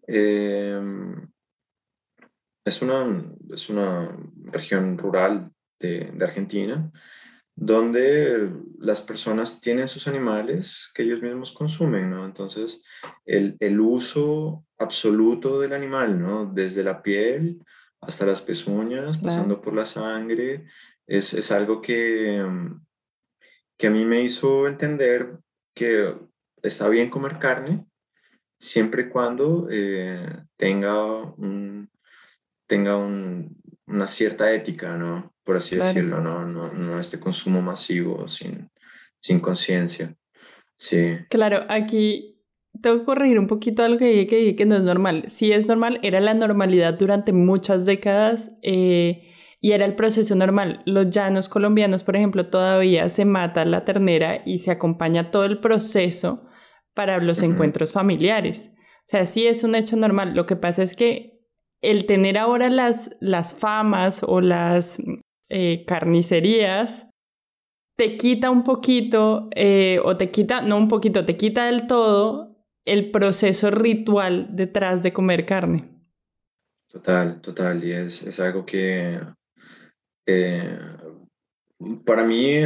eh, 0.07 0.79
es, 2.63 2.81
una, 2.83 3.25
es 3.51 3.69
una 3.69 4.15
región 4.51 4.99
rural 4.99 5.51
de, 5.79 6.11
de 6.13 6.25
Argentina 6.25 6.91
donde 7.55 8.51
las 8.79 8.99
personas 8.99 9.61
tienen 9.61 9.87
sus 9.87 10.07
animales 10.07 10.91
que 10.93 11.03
ellos 11.03 11.21
mismos 11.21 11.53
consumen, 11.53 12.09
¿no? 12.09 12.25
Entonces, 12.25 12.83
el, 13.25 13.55
el, 13.59 13.79
uso 13.79 14.65
absoluto 14.77 15.59
del 15.59 15.73
animal, 15.73 16.21
¿no? 16.21 16.45
Desde 16.45 16.83
la 16.83 17.01
piel 17.01 17.63
hasta 18.01 18.25
las 18.25 18.41
pezuñas, 18.41 19.17
pasando 19.17 19.61
por 19.61 19.73
la 19.73 19.85
sangre, 19.85 20.65
es, 21.07 21.33
es 21.33 21.51
algo 21.51 21.81
que, 21.81 22.45
que 23.77 23.87
a 23.87 23.91
mí 23.91 24.05
me 24.05 24.21
hizo 24.21 24.67
entender 24.67 25.39
que 25.73 26.15
está 26.61 26.89
bien 26.89 27.09
comer 27.09 27.39
carne 27.39 27.85
siempre 28.59 29.03
y 29.03 29.09
cuando 29.09 29.67
eh, 29.71 30.43
tenga, 30.57 31.21
un, 31.21 31.89
tenga 32.67 32.97
un, 32.97 33.57
una 33.87 34.07
cierta 34.07 34.51
ética, 34.51 34.97
¿no? 34.97 35.34
Por 35.45 35.57
así 35.57 35.77
decirlo, 35.77 36.19
¿no? 36.21 36.45
No, 36.45 36.73
no 36.73 36.99
este 36.99 37.19
consumo 37.19 37.61
masivo 37.61 38.27
sin, 38.27 38.69
sin 39.19 39.39
conciencia. 39.39 40.15
Sí. 40.75 41.17
Claro, 41.29 41.65
aquí 41.69 42.41
tengo 42.81 42.99
que 42.99 43.05
corregir 43.05 43.39
un 43.39 43.47
poquito 43.47 43.83
algo 43.83 43.99
que 43.99 44.07
dije 44.07 44.27
que, 44.27 44.37
dije 44.37 44.55
que 44.55 44.65
no 44.65 44.75
es 44.75 44.83
normal. 44.83 45.25
Sí 45.27 45.51
es 45.51 45.67
normal, 45.67 45.99
era 46.01 46.19
la 46.19 46.33
normalidad 46.33 46.95
durante 46.95 47.31
muchas 47.31 47.85
décadas 47.85 48.51
eh, 48.63 49.31
y 49.61 49.71
era 49.71 49.85
el 49.85 49.95
proceso 49.95 50.35
normal. 50.35 50.81
Los 50.85 51.09
llanos 51.09 51.47
colombianos, 51.47 52.03
por 52.03 52.15
ejemplo, 52.15 52.49
todavía 52.49 53.07
se 53.09 53.25
mata 53.25 53.65
la 53.65 53.85
ternera 53.85 54.41
y 54.45 54.57
se 54.57 54.71
acompaña 54.71 55.31
todo 55.31 55.45
el 55.45 55.59
proceso 55.59 56.47
para 56.95 57.19
los 57.19 57.43
encuentros 57.43 57.91
familiares. 57.91 58.71
O 58.73 59.07
sea, 59.07 59.25
sí 59.25 59.45
es 59.45 59.63
un 59.63 59.75
hecho 59.75 59.95
normal. 59.95 60.33
Lo 60.33 60.45
que 60.45 60.55
pasa 60.55 60.81
es 60.81 60.95
que 60.95 61.35
el 61.81 62.05
tener 62.07 62.37
ahora 62.37 62.69
las, 62.69 63.15
las 63.19 63.57
famas 63.57 64.23
o 64.23 64.41
las 64.41 64.99
eh, 65.49 65.85
carnicerías 65.85 67.09
te 67.97 68.17
quita 68.17 68.49
un 68.49 68.63
poquito, 68.63 69.47
eh, 69.55 70.01
o 70.03 70.17
te 70.17 70.29
quita, 70.29 70.61
no 70.61 70.77
un 70.77 70.89
poquito, 70.89 71.25
te 71.25 71.37
quita 71.37 71.65
del 71.65 71.87
todo 71.87 72.57
el 72.83 73.09
proceso 73.09 73.71
ritual 73.71 74.47
detrás 74.51 75.01
de 75.01 75.13
comer 75.13 75.45
carne. 75.45 75.89
Total, 76.91 77.39
total, 77.41 77.83
y 77.83 77.93
es, 77.93 78.23
es 78.23 78.39
algo 78.39 78.65
que 78.65 79.21
eh, 80.25 80.79
para 82.05 82.23
mí 82.23 82.63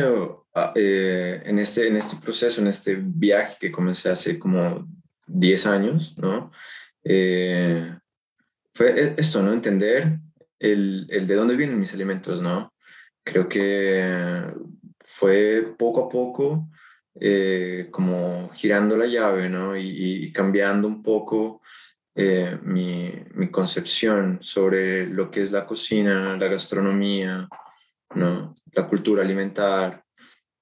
ah, 0.55 0.73
en, 0.75 1.59
este, 1.59 1.87
en 1.87 1.97
este 1.97 2.17
proceso, 2.17 2.61
en 2.61 2.67
este 2.67 2.95
viaje 2.99 3.57
que 3.59 3.71
comencé 3.71 4.09
hace 4.09 4.39
como 4.39 4.87
10 5.27 5.67
años, 5.67 6.17
¿no? 6.17 6.51
fue 8.73 8.99
e, 8.99 9.13
esto, 9.17 9.41
¿no? 9.43 9.53
Entender 9.53 10.19
el, 10.59 11.07
el, 11.09 11.27
de 11.27 11.35
dónde 11.35 11.55
vienen 11.55 11.79
mis 11.79 11.93
alimentos, 11.93 12.41
¿no? 12.41 12.73
Creo 13.23 13.47
que 13.47 14.45
fue 15.05 15.75
poco 15.77 16.05
a 16.05 16.09
poco 16.09 16.69
eh, 17.19 17.87
como 17.91 18.49
girando 18.53 18.95
la 18.97 19.07
llave, 19.07 19.49
¿no? 19.49 19.75
Y, 19.77 20.31
cambiando 20.31 20.87
un 20.87 21.03
poco 21.03 21.61
eh, 22.15 22.57
mi, 22.63 23.11
mi, 23.33 23.49
concepción 23.49 24.39
sobre 24.41 25.07
lo 25.07 25.31
que 25.31 25.41
es 25.41 25.51
la 25.51 25.65
cocina, 25.65 26.37
la 26.37 26.47
gastronomía, 26.47 27.47
¿no? 28.15 28.55
La 28.73 28.87
cultura 28.87 29.23
alimentar. 29.23 30.03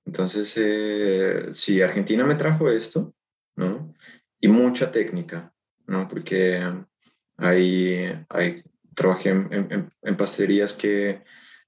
Entonces, 0.05 0.53
eh, 0.57 1.47
sí, 1.51 1.81
Argentina 1.81 2.23
me 2.25 2.35
trajo 2.35 2.69
esto, 2.69 3.13
¿no? 3.55 3.93
Y 4.39 4.47
mucha 4.47 4.91
técnica, 4.91 5.53
¿no? 5.85 6.07
Porque 6.07 6.63
Ahí, 7.37 8.11
ahí 8.29 8.63
trabajé 8.97 9.29
en, 9.29 9.91
en, 10.01 10.17
pastelerías 10.17 10.73
que 10.73 11.23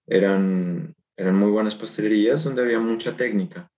eran, 0.08 0.96
eran 1.16 1.36
muy 1.36 1.52
buenas 1.52 1.76
pastelerías 1.76 2.44
donde 2.44 2.64
había 2.64 2.80
mucha 2.80 3.16
técnica. 3.16 3.72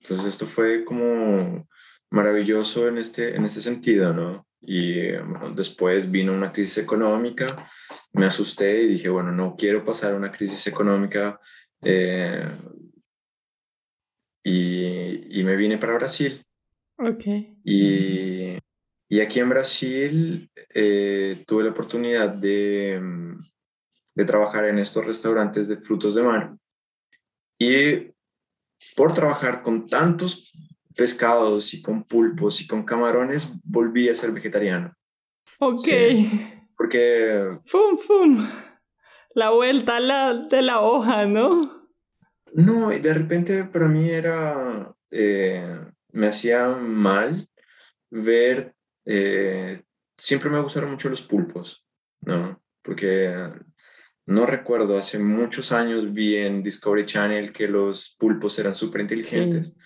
Entonces 0.00 0.26
esto 0.26 0.46
fue 0.46 0.84
como 0.84 1.66
maravilloso 2.10 2.86
en 2.86 2.98
este, 2.98 3.34
en 3.34 3.44
este 3.44 3.60
sentido, 3.60 4.12
¿no? 4.12 4.46
Y 4.60 5.08
después 5.56 6.10
vino 6.10 6.32
una 6.32 6.52
crisis 6.52 6.78
económica, 6.78 7.68
me 8.12 8.26
asusté 8.26 8.82
y 8.82 8.86
dije, 8.86 9.08
bueno, 9.08 9.32
no 9.32 9.56
quiero 9.58 9.84
pasar 9.84 10.14
una 10.14 10.30
crisis 10.30 10.66
económica 10.68 11.40
eh, 11.82 12.48
y, 14.44 15.40
y, 15.40 15.44
me 15.44 15.56
vine 15.56 15.78
para 15.78 15.94
Brasil. 15.94 16.46
Ok. 16.96 17.24
Y, 17.64 18.56
y 19.14 19.20
aquí 19.20 19.38
en 19.38 19.48
Brasil 19.48 20.50
eh, 20.74 21.44
tuve 21.46 21.62
la 21.62 21.70
oportunidad 21.70 22.30
de, 22.30 22.98
mm, 23.00 23.44
de, 24.16 24.24
trabajar 24.24 24.64
en 24.64 24.80
estos 24.80 25.04
restaurantes 25.04 25.68
de 25.68 25.76
frutos 25.76 26.16
de 26.16 26.22
mar. 26.24 26.56
Y 27.56 28.12
por 28.96 29.14
trabajar 29.14 29.62
con 29.62 29.86
tantos 29.86 30.52
pescados 30.96 31.74
y 31.74 31.80
con 31.80 32.02
pulpos 32.02 32.60
y 32.60 32.66
con 32.66 32.84
camarones, 32.84 33.52
volví 33.62 34.08
a 34.08 34.16
ser 34.16 34.32
vegetariano. 34.32 34.92
Ok. 35.60 35.86
porque... 36.76 37.56
¡Fum, 37.66 37.96
fum! 37.96 38.48
La 39.32 39.50
vuelta 39.50 40.00
la, 40.00 40.34
de 40.34 40.60
la 40.60 40.80
hoja, 40.80 41.24
¿no? 41.24 41.88
No, 42.52 42.92
y 42.92 42.98
de 42.98 43.14
repente 43.14 43.62
para 43.62 43.86
mí 43.86 44.10
era... 44.10 44.92
Eh, 45.12 45.78
me 46.10 46.26
hacía 46.26 46.66
mal 46.66 47.48
ver 48.10 48.74
eh, 49.06 49.82
siempre 50.16 50.50
me 50.50 50.60
gustaron 50.60 50.90
mucho 50.90 51.08
los 51.08 51.22
pulpos, 51.22 51.84
¿no? 52.20 52.62
Porque 52.82 53.50
no 54.26 54.46
recuerdo, 54.46 54.96
hace 54.96 55.18
muchos 55.18 55.72
años 55.72 56.12
vi 56.12 56.36
en 56.36 56.62
Discovery 56.62 57.06
Channel 57.06 57.52
que 57.52 57.68
los 57.68 58.16
pulpos 58.18 58.58
eran 58.58 58.74
súper 58.74 59.02
inteligentes. 59.02 59.76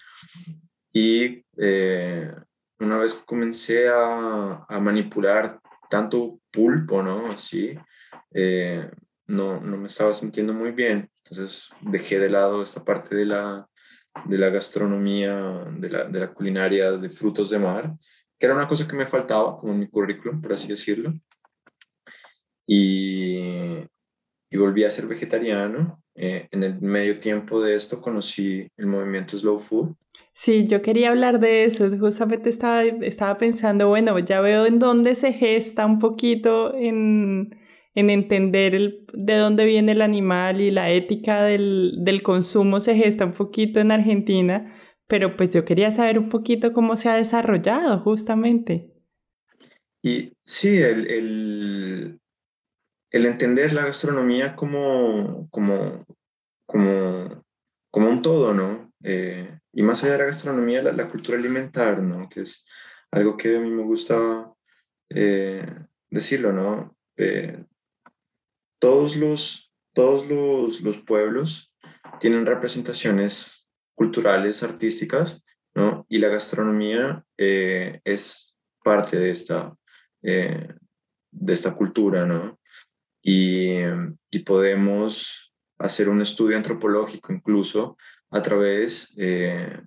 Y 0.92 1.44
eh, 1.56 2.32
una 2.78 2.98
vez 2.98 3.14
comencé 3.14 3.88
a, 3.88 4.64
a, 4.68 4.80
manipular 4.80 5.60
tanto 5.90 6.40
pulpo, 6.52 7.02
¿no? 7.02 7.30
Así, 7.30 7.75
eh, 8.32 8.88
no, 9.26 9.60
no 9.60 9.76
me 9.76 9.88
estaba 9.88 10.14
sintiendo 10.14 10.52
muy 10.52 10.70
bien. 10.70 11.10
Entonces 11.25 11.70
dejé 11.80 12.18
de 12.18 12.30
lado 12.30 12.62
esta 12.62 12.84
parte 12.84 13.16
de 13.16 13.26
la, 13.26 13.68
de 14.25 14.38
la 14.38 14.50
gastronomía, 14.50 15.64
de 15.76 15.90
la, 15.90 16.04
de 16.04 16.20
la 16.20 16.32
culinaria 16.32 16.92
de 16.92 17.08
frutos 17.08 17.50
de 17.50 17.58
mar 17.58 17.96
que 18.38 18.47
era 18.47 18.54
una 18.54 18.68
cosa 18.68 18.87
que 18.87 18.97
me 18.97 19.07
faltaba 19.07 19.57
como 19.57 19.73
en 19.73 19.80
mi 19.80 19.88
currículum, 19.88 20.40
por 20.40 20.52
así 20.52 20.68
decirlo. 20.68 21.12
Y, 22.66 23.38
y 24.50 24.57
volví 24.57 24.85
a 24.85 24.90
ser 24.90 25.07
vegetariano. 25.07 26.02
Eh, 26.14 26.49
en 26.50 26.64
el 26.64 26.80
medio 26.80 27.21
tiempo 27.21 27.61
de 27.61 27.76
esto 27.76 28.00
conocí 28.00 28.68
el 28.76 28.87
movimiento 28.87 29.38
Slow 29.38 29.61
Food. 29.61 29.95
Sí, 30.33 30.66
yo 30.66 30.83
quería 30.83 31.11
hablar 31.11 31.40
de 31.40 31.64
eso. 31.64 31.88
Justamente 31.99 32.50
estaba, 32.50 32.85
estaba 32.85 33.38
pensando, 33.38 33.88
bueno, 33.88 34.18
ya 34.18 34.40
veo 34.40 34.66
en 34.66 34.78
dónde 34.78 35.14
se 35.14 35.33
gesta 35.33 35.87
un 35.87 35.99
poquito 35.99 36.75
en, 36.75 37.57
en 37.95 38.11
entender 38.11 38.75
el, 38.75 39.07
de 39.12 39.37
dónde 39.37 39.64
viene 39.64 39.92
el 39.92 40.02
animal 40.02 40.61
y 40.61 40.71
la 40.71 40.90
ética 40.90 41.42
del, 41.42 41.97
del 41.99 42.23
consumo 42.23 42.78
se 42.80 42.95
gesta 42.95 43.25
un 43.25 43.33
poquito 43.33 43.80
en 43.80 43.90
Argentina, 43.90 44.75
pero 45.08 45.36
pues 45.36 45.50
yo 45.50 45.64
quería 45.64 45.90
saber 45.90 46.18
un 46.18 46.28
poquito 46.28 46.72
cómo 46.72 46.96
se 46.96 47.08
ha 47.08 47.16
desarrollado 47.16 47.98
justamente. 48.00 48.92
Y 50.02 50.34
sí, 50.44 50.78
el, 50.78 51.10
el, 51.10 52.20
el 53.10 53.26
entender 53.26 53.72
la 53.72 53.84
gastronomía 53.84 54.54
como, 54.54 55.48
como, 55.50 56.06
como, 56.66 57.44
como 57.90 58.08
un 58.08 58.22
todo, 58.22 58.54
¿no? 58.54 58.92
Eh, 59.02 59.58
y 59.72 59.82
más 59.82 60.02
allá 60.02 60.12
de 60.12 60.18
la 60.18 60.24
gastronomía, 60.26 60.82
la, 60.82 61.08
cultura 61.08 61.38
alimentar, 61.38 62.02
¿no? 62.02 62.28
Que 62.28 62.40
es 62.42 62.66
algo 63.10 63.36
que 63.36 63.56
a 63.56 63.60
mí 63.60 63.70
me 63.70 63.82
gusta 63.82 64.52
eh, 65.08 65.66
decirlo, 66.10 66.52
¿no? 66.52 66.96
Eh, 67.16 67.64
todos 68.78 69.16
los, 69.16 69.72
todos 69.94 70.26
los, 70.26 70.80
los, 70.82 70.98
pueblos 70.98 71.72
tienen 72.20 72.46
representaciones 72.46 73.57
culturales, 73.98 74.62
artísticas, 74.62 75.44
¿no? 75.74 76.06
Y 76.08 76.18
la 76.18 76.28
gastronomía 76.28 77.24
es 77.36 78.56
parte 78.82 79.18
de 79.18 79.30
esta, 79.30 79.76
de 80.22 81.52
esta 81.52 81.74
cultura, 81.74 82.24
¿no? 82.24 82.58
y, 83.22 84.38
podemos 84.44 85.52
hacer 85.78 86.08
un 86.08 86.22
estudio 86.22 86.56
antropológico 86.56 87.32
incluso 87.32 87.96
a 88.30 88.42
través 88.42 89.14
eh, 89.18 89.80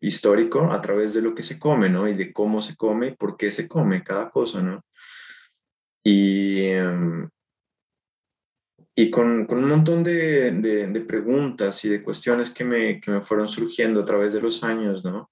histórico, 0.00 0.72
a 0.72 0.80
través 0.80 1.14
de 1.14 1.22
lo 1.22 1.34
que 1.34 1.42
se 1.42 1.58
come, 1.58 1.88
¿no? 1.88 2.08
Y 2.08 2.14
de 2.14 2.32
cómo 2.32 2.62
se 2.62 2.76
come, 2.76 3.12
por 3.12 3.36
qué 3.36 3.50
se 3.50 3.68
come 3.68 4.02
cada 4.02 4.30
cosa, 4.30 4.62
¿no? 4.62 4.82
Y, 6.02 6.62
em, 6.62 7.28
y 9.00 9.10
con, 9.10 9.46
con, 9.46 9.58
un 9.58 9.68
montón 9.68 10.02
de, 10.02 10.50
de, 10.52 11.00
preguntas 11.00 11.84
y 11.84 11.88
de 11.88 12.02
cuestiones 12.02 12.50
que 12.50 12.64
me, 12.64 13.00
que 13.00 13.10
me, 13.10 13.20
fueron 13.22 13.48
surgiendo 13.48 14.00
a 14.00 14.04
través 14.04 14.32
de 14.32 14.40
los 14.40 14.62
años, 14.62 15.04
¿no? 15.04 15.30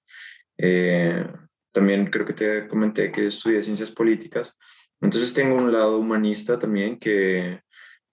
Eh, 0.57 1.25
también 1.71 2.07
creo 2.07 2.25
que 2.25 2.33
te 2.33 2.67
comenté 2.67 3.11
que 3.11 3.27
estudié 3.27 3.61
ciencias 3.61 3.91
políticas 3.91 4.57
entonces 5.01 5.33
tengo 5.33 5.55
un 5.55 5.71
lado 5.71 5.97
humanista 5.97 6.59
también 6.59 6.99
que, 6.99 7.61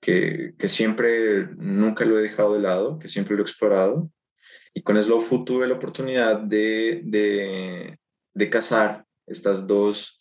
que, 0.01 0.55
que, 0.59 0.69
siempre, 0.69 1.49
nunca 1.57 2.05
lo 2.05 2.19
he 2.19 2.23
dejado 2.23 2.55
de 2.55 2.61
lado, 2.61 2.99
que 2.99 3.09
siempre 3.09 3.35
lo 3.35 3.43
he 3.43 3.45
explorado. 3.45 4.11
Y 4.73 4.83
con 4.83 5.01
Slow 5.01 5.21
Food 5.21 5.45
tuve 5.45 5.67
la 5.67 5.75
oportunidad 5.75 6.41
de, 6.41 7.03
de, 7.05 7.99
de 8.35 8.51
casar 8.51 9.05
estas 9.27 9.67
dos... 9.67 10.19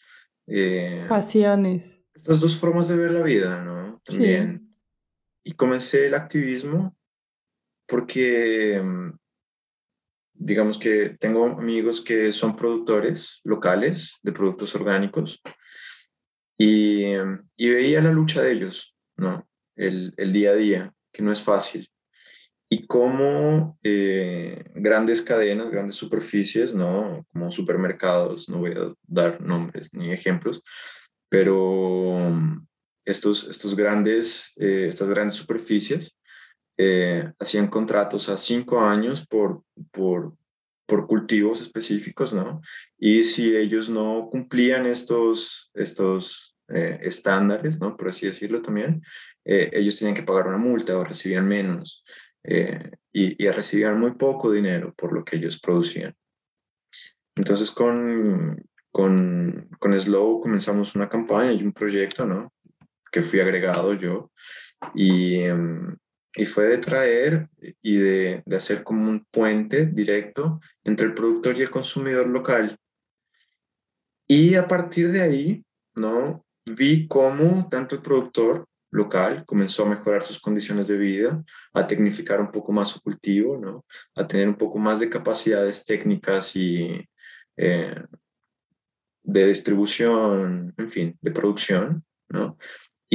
Eh, 0.48 1.06
Pasiones. 1.08 2.04
Estas 2.14 2.40
dos 2.40 2.58
formas 2.58 2.88
de 2.88 2.96
ver 2.96 3.12
la 3.12 3.22
vida, 3.22 3.62
¿no? 3.62 4.02
También. 4.04 4.65
Y 5.48 5.54
comencé 5.54 6.08
el 6.08 6.16
activismo 6.16 6.98
porque, 7.88 8.82
digamos 10.34 10.80
que 10.80 11.16
tengo 11.20 11.46
amigos 11.46 12.02
que 12.02 12.32
son 12.32 12.56
productores 12.56 13.42
locales 13.44 14.20
de 14.24 14.32
productos 14.32 14.74
orgánicos 14.74 15.40
y, 16.58 17.14
y 17.58 17.70
veía 17.70 18.02
la 18.02 18.12
lucha 18.12 18.42
de 18.42 18.54
ellos, 18.54 18.96
¿no? 19.18 19.48
El, 19.76 20.16
día 20.34 20.52
a 20.52 20.56
día, 20.56 20.94
que 21.14 21.22
no 21.22 21.32
es 21.32 21.44
fácil. 21.44 21.92
Y 22.68 22.88
cómo 22.88 23.78
eh, 23.84 24.64
grandes 24.74 25.22
cadenas, 25.22 25.70
grandes 25.70 25.96
superficies, 25.96 26.74
¿no? 26.74 27.24
Como 27.32 27.52
supermercados, 27.52 28.50
no 28.50 28.58
voy 28.58 28.72
a 28.72 28.92
dar 29.04 29.42
nombres 29.42 29.94
ni 29.94 30.12
ejemplos, 30.12 30.64
pero 31.30 32.18
estos, 33.06 33.48
estos 33.48 33.76
grandes, 33.76 34.54
eh, 34.58 34.88
estas 34.90 35.10
grandes 35.10 35.38
superficies 35.38 36.18
eh, 36.78 37.32
hacían 37.40 37.68
contratos 37.68 38.28
a 38.30 38.38
cinco 38.38 38.82
años 38.82 39.26
por, 39.26 39.64
por, 39.92 40.34
por 40.86 41.08
cultivos 41.08 41.62
específicos, 41.62 42.34
¿no? 42.34 42.62
Y 42.98 43.24
si 43.24 43.56
ellos 43.56 43.90
no 43.90 44.28
cumplían 44.30 44.86
estos, 44.86 45.72
estos 45.74 46.56
eh, 46.68 47.00
estándares, 47.02 47.80
¿no? 47.80 47.96
Por 47.96 48.10
así 48.10 48.26
decirlo 48.26 48.62
también, 48.62 49.04
eh, 49.46 49.70
ellos 49.74 50.00
tenían 50.00 50.16
que 50.16 50.24
pagar 50.24 50.48
una 50.48 50.58
multa 50.58 50.98
o 50.98 51.04
recibían 51.04 51.48
menos 51.48 52.04
eh, 52.44 52.92
y, 53.14 53.44
y, 53.44 53.50
recibían 53.52 54.00
muy 54.00 54.16
poco 54.16 54.52
dinero 54.52 54.94
por 54.96 55.14
lo 55.14 55.24
que 55.24 55.36
ellos 55.38 55.60
producían. 55.60 56.16
Entonces 57.36 57.70
con, 57.70 58.64
con, 58.92 59.70
con 59.80 60.00
Slow 60.00 60.42
comenzamos 60.42 60.96
una 60.96 61.08
campaña 61.08 61.52
y 61.52 61.64
un 61.64 61.74
proyecto, 61.74 62.26
¿no? 62.26 62.52
Que 63.16 63.22
fui 63.22 63.40
agregado 63.40 63.94
yo 63.94 64.30
y, 64.94 65.38
em, 65.40 65.96
y 66.36 66.44
fue 66.44 66.66
de 66.66 66.80
traer 66.80 67.48
y 67.82 67.96
de, 67.96 68.44
de, 68.46 68.56
hacer 68.58 68.84
como 68.84 69.10
un 69.10 69.26
puente 69.32 69.86
directo 69.86 70.60
entre 70.84 71.06
el 71.06 71.14
productor 71.14 71.58
y 71.58 71.62
el 71.62 71.70
consumidor 71.70 72.28
local. 72.28 72.78
Y 74.28 74.56
a 74.56 74.68
partir 74.68 75.14
de 75.14 75.22
ahí, 75.22 75.64
¿no? 75.96 76.46
Vi 76.66 77.08
cómo 77.08 77.70
tanto 77.70 77.96
el 77.96 78.02
productor 78.02 78.66
local 78.92 79.46
comenzó 79.46 79.84
a 79.84 79.90
mejorar 79.90 80.24
sus 80.24 80.42
condiciones 80.42 80.90
de 80.90 80.98
vida, 80.98 81.42
a 81.74 81.88
tecnificar 81.88 82.42
un 82.42 82.52
poco 82.52 82.74
más 82.74 82.90
su 82.90 83.00
cultivo, 83.00 83.58
¿no? 83.58 83.86
A 84.14 84.28
tener 84.28 84.50
un 84.50 84.56
poco 84.56 84.78
más 84.78 85.00
de 85.00 85.10
capacidades 85.10 85.86
técnicas 85.86 86.54
y 86.58 87.00
eh, 87.56 87.96
de 89.24 89.48
distribución, 89.48 90.74
en 90.78 90.90
fin, 90.90 91.18
de 91.22 91.32
producción, 91.32 92.04
¿no? 92.28 92.58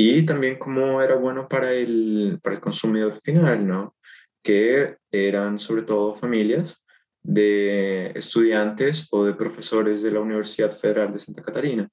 Y 0.03 0.25
también 0.25 0.59
cómo 0.59 1.03
era 1.03 1.17
bueno 1.17 1.47
para 1.47 1.75
el, 1.75 2.41
para 2.43 2.57
el 2.57 2.63
consumidor 2.63 3.21
final, 3.23 3.67
¿no? 3.67 3.97
Que 4.43 4.97
eran 5.11 5.59
sobre 5.59 5.83
todo 5.83 6.15
familias 6.15 6.87
de 7.23 8.11
estudiantes 8.15 9.09
o 9.11 9.27
de 9.27 9.35
profesores 9.35 10.03
de 10.03 10.13
la 10.13 10.21
Universidad 10.21 10.75
Federal 10.75 11.13
de 11.13 11.19
Santa 11.19 11.43
Catarina. 11.43 11.87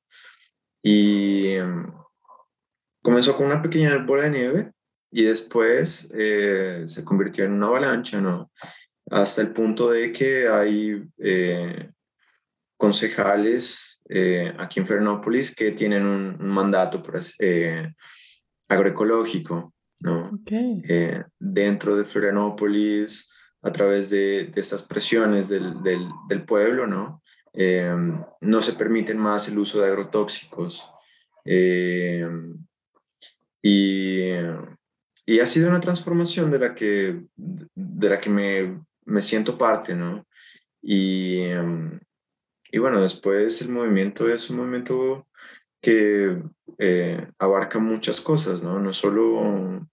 Y 0.81 1.47
em, 1.47 1.91
comenzó 3.01 3.35
con 3.35 3.47
una 3.47 3.61
pequeña 3.61 3.97
bola 3.97 4.23
de 4.23 4.29
nieve 4.29 4.71
y 5.11 5.23
después 5.23 6.09
eh, 6.17 6.83
se 6.85 7.03
convirtió 7.03 7.43
en 7.43 7.51
una 7.51 7.67
avalancha, 7.67 8.21
¿no? 8.21 8.49
Hasta 9.09 9.41
el 9.41 9.51
punto 9.51 9.91
de 9.91 10.13
que 10.13 10.47
hay 10.47 11.03
eh, 11.17 11.91
concejales 12.77 14.01
eh, 14.09 14.53
aquí 14.57 14.79
en 14.79 14.85
Florianópolis 14.85 15.53
que 15.53 15.71
tienen 15.71 16.05
un, 16.05 16.37
mandato 16.39 17.03
eh, 17.39 17.93
agroecológico, 18.69 19.73
¿no? 19.99 20.39
Eh, 20.49 21.23
dentro 21.39 21.95
de 21.97 22.05
Florianópolis, 22.05 23.29
a 23.63 23.71
través 23.71 24.09
de, 24.09 24.51
estas 24.55 24.83
presiones 24.83 25.49
del, 25.49 25.81
del, 25.83 26.45
pueblo, 26.45 26.87
¿no? 26.87 27.21
no 28.39 28.61
se 28.61 28.73
permiten 28.73 29.17
más 29.17 29.47
el 29.47 29.57
uso 29.57 29.81
de 29.81 29.87
agrotóxicos. 29.87 30.87
y, 31.43 32.21
y 35.25 35.39
ha 35.39 35.45
sido 35.45 35.69
una 35.69 35.81
transformación 35.81 36.51
de 36.51 36.59
la 36.59 36.75
que, 36.75 37.23
de 37.35 38.09
la 38.09 38.19
que 38.19 38.29
me, 38.29 38.79
me 39.05 39.21
siento 39.21 39.57
parte, 39.57 39.95
¿no? 39.95 40.25
Y, 40.81 41.49
y 42.71 42.77
bueno, 42.79 43.01
después 43.01 43.61
el 43.61 43.69
movimiento 43.69 44.29
es 44.29 44.49
un 44.49 44.57
movimiento 44.57 45.27
que 45.81 46.41
eh, 46.79 47.27
abarca 47.39 47.79
muchas 47.79 48.21
cosas, 48.21 48.61
¿no? 48.61 48.79
No 48.79 48.93
solo, 48.93 49.87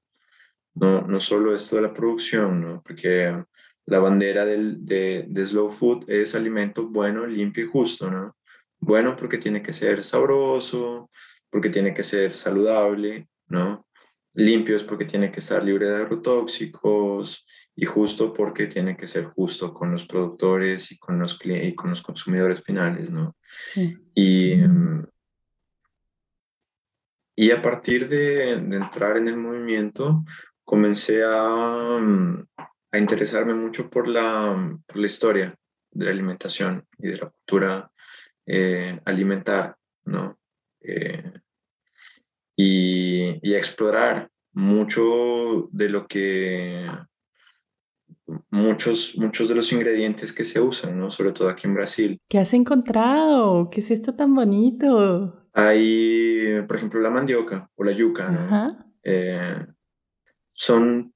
no, 0.75 1.01
no 1.03 1.21
solo 1.21 1.55
esto 1.55 1.77
de 1.77 1.83
la 1.83 1.95
producción, 1.95 2.61
¿no? 2.61 2.83
Porque 2.83 3.45
la 3.87 3.99
bandera 3.99 4.45
del, 4.45 4.85
de, 4.85 5.27
de 5.29 5.47
Slow 5.47 5.71
Food 5.71 6.05
es 6.09 6.35
alimento 6.35 6.89
bueno, 6.89 7.27
limpio 7.27 7.65
y 7.65 7.69
justo, 7.69 8.11
¿no? 8.11 8.37
Bueno 8.81 9.17
porque 9.17 9.39
tiene 9.39 9.63
que 9.63 9.73
ser 9.73 10.05
sabroso, 10.05 11.11
porque 11.51 11.71
tiene 11.71 11.95
que 11.95 12.03
ser 12.03 12.33
saludable, 12.33 13.29
¿no? 13.47 13.87
Limpio 14.35 14.77
es 14.77 14.83
porque 14.83 15.05
tiene 15.05 15.31
que 15.31 15.41
estar 15.41 15.63
libre 15.63 15.87
de 15.87 15.97
agrotóxicos, 15.97 17.47
y 17.77 17.87
justo 17.87 18.33
porque 18.33 18.67
tiene 18.67 18.97
que 18.97 19.07
ser 19.07 19.25
justo 19.25 19.75
con 19.75 19.91
los 19.91 20.07
productores 20.07 20.93
y 20.93 20.99
con 20.99 21.19
los, 21.19 21.39
y 21.45 21.75
con 21.75 21.91
los 21.91 22.03
consumidores 22.03 22.63
finales, 22.63 23.11
¿no? 23.11 23.37
Sí. 23.67 23.97
Y, 24.15 24.55
y 27.37 27.51
a 27.51 27.61
partir 27.61 28.09
de, 28.09 28.53
entrar 28.53 29.17
en 29.17 29.29
el 29.29 29.37
movimiento, 29.37 30.25
comencé 30.65 31.25
a, 31.25 31.97
a 31.97 32.99
interesarme 32.99 33.55
mucho 33.55 33.91
por 33.91 34.07
la, 34.07 34.79
por 34.87 34.97
la 34.99 35.07
historia 35.07 35.55
de 35.91 36.05
la 36.05 36.13
alimentación 36.13 36.87
y 36.99 37.09
de 37.09 37.17
la 37.17 37.31
cultura 37.31 37.91
alimentar, 39.05 39.77
¿no? 40.05 40.39
y, 42.57 43.41
y 43.43 43.55
explorar 43.55 44.31
mucho 44.53 45.69
de 45.73 45.89
lo 45.89 46.07
que 46.07 46.89
muchos, 48.51 49.17
muchos 49.17 49.49
de 49.49 49.55
los 49.55 49.73
ingredientes 49.73 50.33
que 50.33 50.45
se 50.45 50.61
usan, 50.61 50.99
¿no? 50.99 51.11
Sobre 51.11 51.33
todo 51.33 51.49
aquí 51.49 51.67
en 51.67 51.75
Brasil. 51.75 52.21
¿Qué 52.29 52.39
has 52.39 52.55
encontrado? 52.55 53.69
¿Qué 53.71 53.81
es 53.81 53.91
esto 53.91 54.15
tan 54.15 54.35
bonito? 54.35 55.49
Hay, 55.53 56.63
por 56.67 56.77
ejemplo, 56.77 57.01
la 57.01 57.11
mandioca 57.11 57.71
o 57.75 57.85
la 57.85 57.93
yuca, 57.93 58.31
¿no? 58.31 58.69
Eh, 59.03 59.67
son, 60.53 61.13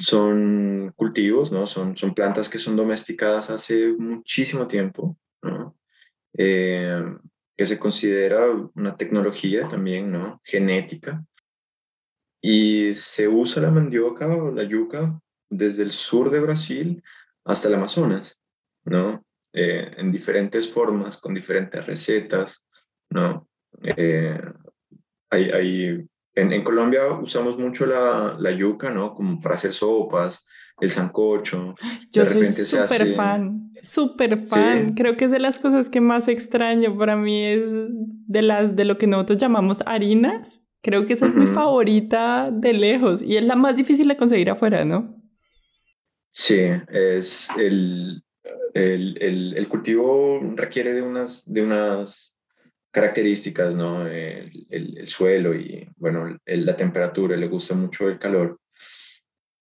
son 0.00 0.92
cultivos, 0.96 1.52
¿no? 1.52 1.66
Son, 1.66 1.96
son 1.96 2.14
plantas 2.14 2.48
que 2.48 2.58
son 2.58 2.76
domesticadas 2.76 3.50
hace 3.50 3.92
muchísimo 3.98 4.66
tiempo, 4.66 5.16
¿no? 5.42 5.76
Eh, 6.36 7.02
que 7.56 7.66
se 7.66 7.78
considera 7.78 8.46
una 8.74 8.96
tecnología 8.96 9.68
también, 9.68 10.10
¿no? 10.10 10.40
Genética. 10.42 11.24
Y 12.40 12.92
se 12.94 13.28
usa 13.28 13.62
la 13.62 13.70
mandioca 13.70 14.26
o 14.36 14.50
la 14.50 14.64
yuca 14.64 15.20
desde 15.50 15.82
el 15.82 15.92
sur 15.92 16.30
de 16.30 16.40
Brasil 16.40 17.02
hasta 17.44 17.68
el 17.68 17.74
Amazonas, 17.74 18.38
¿no? 18.84 19.24
Eh, 19.52 19.94
en 19.98 20.10
diferentes 20.10 20.72
formas, 20.72 21.16
con 21.16 21.34
diferentes 21.34 21.86
recetas, 21.86 22.66
¿no? 23.10 23.48
Eh, 23.82 24.40
hay, 25.30 25.50
hay, 25.50 26.06
en, 26.34 26.64
Colombia 26.64 27.12
usamos 27.20 27.58
mucho 27.58 27.86
la, 27.86 28.36
la, 28.38 28.50
yuca, 28.50 28.90
¿no? 28.90 29.14
Como 29.14 29.38
para 29.38 29.54
hacer 29.54 29.72
sopas, 29.72 30.44
el 30.80 30.90
sancocho. 30.90 31.74
Yo 32.10 32.26
soy 32.26 32.46
súper 32.46 33.14
fan, 33.14 33.72
súper 33.80 34.46
fan. 34.46 34.94
Creo 34.94 35.16
que 35.16 35.26
es 35.26 35.30
de 35.30 35.38
las 35.38 35.58
cosas 35.58 35.88
que 35.88 36.00
más 36.00 36.28
extraño 36.28 36.96
para 36.98 37.16
mí 37.16 37.44
es 37.44 37.62
de, 38.26 38.42
las, 38.42 38.74
de 38.74 38.84
lo 38.84 38.98
que 38.98 39.06
nosotros 39.06 39.38
llamamos 39.38 39.82
harinas. 39.86 40.66
Creo 40.82 41.06
que 41.06 41.14
esa 41.14 41.26
es 41.26 41.34
mi 41.34 41.46
favorita 41.46 42.50
de 42.50 42.74
lejos 42.74 43.22
y 43.22 43.36
es 43.36 43.44
la 43.44 43.56
más 43.56 43.76
difícil 43.76 44.08
de 44.08 44.16
conseguir 44.16 44.50
afuera, 44.50 44.84
¿no? 44.84 45.13
Sí, 46.36 46.60
es 46.88 47.48
el, 47.56 48.24
el, 48.74 49.54
el, 49.56 49.68
cultivo 49.68 50.40
requiere 50.56 50.92
de 50.92 51.00
unas, 51.00 51.44
de 51.50 51.62
unas 51.62 52.36
características, 52.90 53.76
¿no? 53.76 54.06
El, 54.08 54.66
el 54.68 55.06
suelo 55.06 55.54
y, 55.54 55.88
bueno, 55.96 56.36
la 56.44 56.74
temperatura, 56.74 57.36
le 57.36 57.46
gusta 57.46 57.76
mucho 57.76 58.08
el 58.08 58.18
calor. 58.18 58.58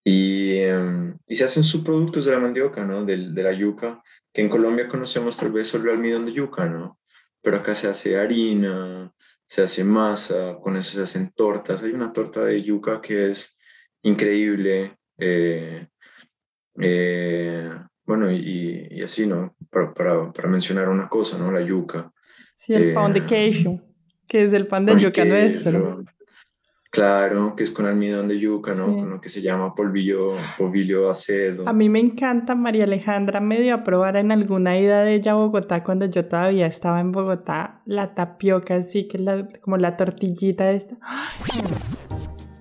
Y, 0.04 0.58
em, 0.58 1.18
y, 1.28 1.36
se 1.36 1.44
hacen 1.44 1.64
subproductos 1.64 2.26
de 2.26 2.32
la 2.32 2.40
mandioca, 2.40 2.84
¿no? 2.84 3.06
De, 3.06 3.18
de, 3.18 3.44
la 3.44 3.54
yuca, 3.54 4.04
que 4.34 4.42
en 4.42 4.50
Colombia 4.50 4.88
conocemos 4.88 5.38
tal 5.38 5.52
vez 5.52 5.68
solo 5.68 5.92
el 5.92 5.98
almidón 5.98 6.26
de 6.26 6.34
yuca, 6.34 6.66
¿no? 6.66 7.00
Pero 7.42 7.58
acá 7.58 7.76
se 7.76 7.88
hace 7.88 8.18
harina, 8.18 9.14
se 9.46 9.62
hace 9.62 9.84
masa, 9.84 10.58
con 10.62 10.76
eso 10.76 10.98
se 10.98 11.04
hacen 11.04 11.32
tortas. 11.36 11.84
Hay 11.84 11.92
una 11.92 12.12
torta 12.12 12.44
de 12.44 12.64
yuca 12.64 13.00
que 13.02 13.30
es 13.32 13.58
increíble. 14.02 14.98
Eh, 15.20 15.88
eh, 16.80 17.70
bueno, 18.06 18.32
y, 18.32 18.88
y, 18.92 19.02
así, 19.02 19.26
¿no? 19.26 19.56
Para, 19.70 19.94
para, 19.94 20.32
para, 20.32 20.50
mencionar 20.50 20.90
una 20.90 21.08
cosa, 21.08 21.38
¿no? 21.38 21.52
La 21.52 21.62
yuca. 21.62 22.12
Sí, 22.54 22.74
el 22.74 22.94
pan 22.94 23.14
de 23.14 23.20
eh, 23.20 23.26
queijo, 23.26 23.82
que 24.28 24.46
es 24.46 24.54
el 24.54 24.68
pan 24.68 24.86
de 24.86 24.98
yuca 24.98 25.26
nuestro. 25.26 26.04
Claro, 26.94 27.56
que 27.56 27.64
es 27.64 27.72
con 27.72 27.88
almidón 27.88 28.28
de 28.28 28.38
yuca, 28.38 28.76
¿no? 28.76 28.86
Con 28.86 29.10
lo 29.10 29.20
que 29.20 29.28
se 29.28 29.42
llama 29.42 29.74
polvillo, 29.74 30.36
polvillo 30.60 31.10
acedo. 31.10 31.68
A 31.68 31.74
mí 31.74 31.90
me 31.90 32.00
encanta, 32.00 32.54
María 32.54 32.84
Alejandra, 32.84 33.42
medio 33.42 33.74
a 33.74 33.84
probar 33.84 34.16
en 34.16 34.32
alguna 34.32 34.78
ida 34.78 35.02
de 35.02 35.16
ella 35.16 35.32
a 35.32 35.36
Bogotá, 35.36 35.84
cuando 35.84 36.06
yo 36.06 36.28
todavía 36.28 36.68
estaba 36.68 37.00
en 37.00 37.12
Bogotá, 37.12 37.82
la 37.86 38.14
tapioca, 38.14 38.76
así 38.76 39.08
que 39.08 39.18
la, 39.18 39.48
como 39.62 39.78
la 39.78 39.98
tortillita 39.98 40.70
esta. 40.72 40.98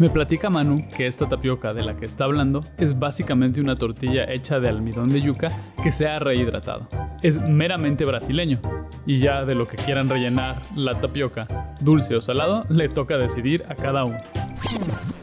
Me 0.02 0.10
platica 0.10 0.50
Manu 0.50 0.82
que 0.96 1.06
esta 1.06 1.28
tapioca 1.28 1.72
de 1.72 1.84
la 1.84 1.96
que 1.96 2.06
está 2.06 2.24
hablando 2.24 2.64
es 2.76 2.98
básicamente 2.98 3.60
una 3.60 3.76
tortilla 3.76 4.24
hecha 4.24 4.58
de 4.58 4.68
almidón 4.68 5.10
de 5.10 5.20
yuca 5.20 5.56
que 5.80 5.92
se 5.92 6.08
ha 6.08 6.18
rehidratado. 6.18 6.88
Es 7.22 7.40
meramente 7.40 8.04
brasileño 8.04 8.60
y 9.06 9.18
ya 9.18 9.44
de 9.44 9.54
lo 9.54 9.68
que 9.68 9.76
quieran 9.76 10.08
rellenar 10.08 10.60
la 10.74 11.00
tapioca, 11.00 11.76
dulce 11.80 12.16
o 12.16 12.20
salado, 12.20 12.62
le 12.68 12.88
toca 12.88 13.16
decidir 13.16 13.62
a 13.68 13.76
cada 13.76 14.04
uno. 14.04 14.18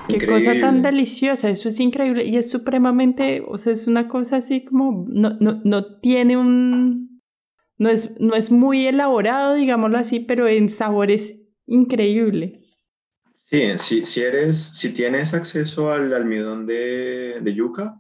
Qué 0.08 0.26
cosa 0.26 0.58
tan 0.62 0.82
deliciosa, 0.82 1.50
eso 1.50 1.68
es 1.68 1.78
increíble 1.82 2.24
y 2.24 2.38
es 2.38 2.50
supremamente, 2.50 3.44
o 3.46 3.58
sea, 3.58 3.74
es 3.74 3.86
una 3.86 4.08
cosa 4.08 4.38
así 4.38 4.64
como, 4.64 5.06
no, 5.10 5.32
no, 5.42 5.60
no 5.66 6.00
tiene 6.00 6.38
un, 6.38 7.20
no 7.78 7.90
es, 7.90 8.16
no 8.22 8.34
es 8.34 8.50
muy 8.50 8.88
elaborado, 8.88 9.56
digámoslo 9.56 9.98
así, 9.98 10.22
pero 10.22 10.48
en 10.48 10.70
sabor 10.70 11.12
es 11.12 11.36
increíble. 11.66 12.59
Sí, 13.50 14.04
si, 14.06 14.22
eres, 14.22 14.62
si 14.62 14.94
tienes 14.94 15.34
acceso 15.34 15.92
al 15.92 16.14
almidón 16.14 16.68
de, 16.68 17.42
yuca, 17.56 18.00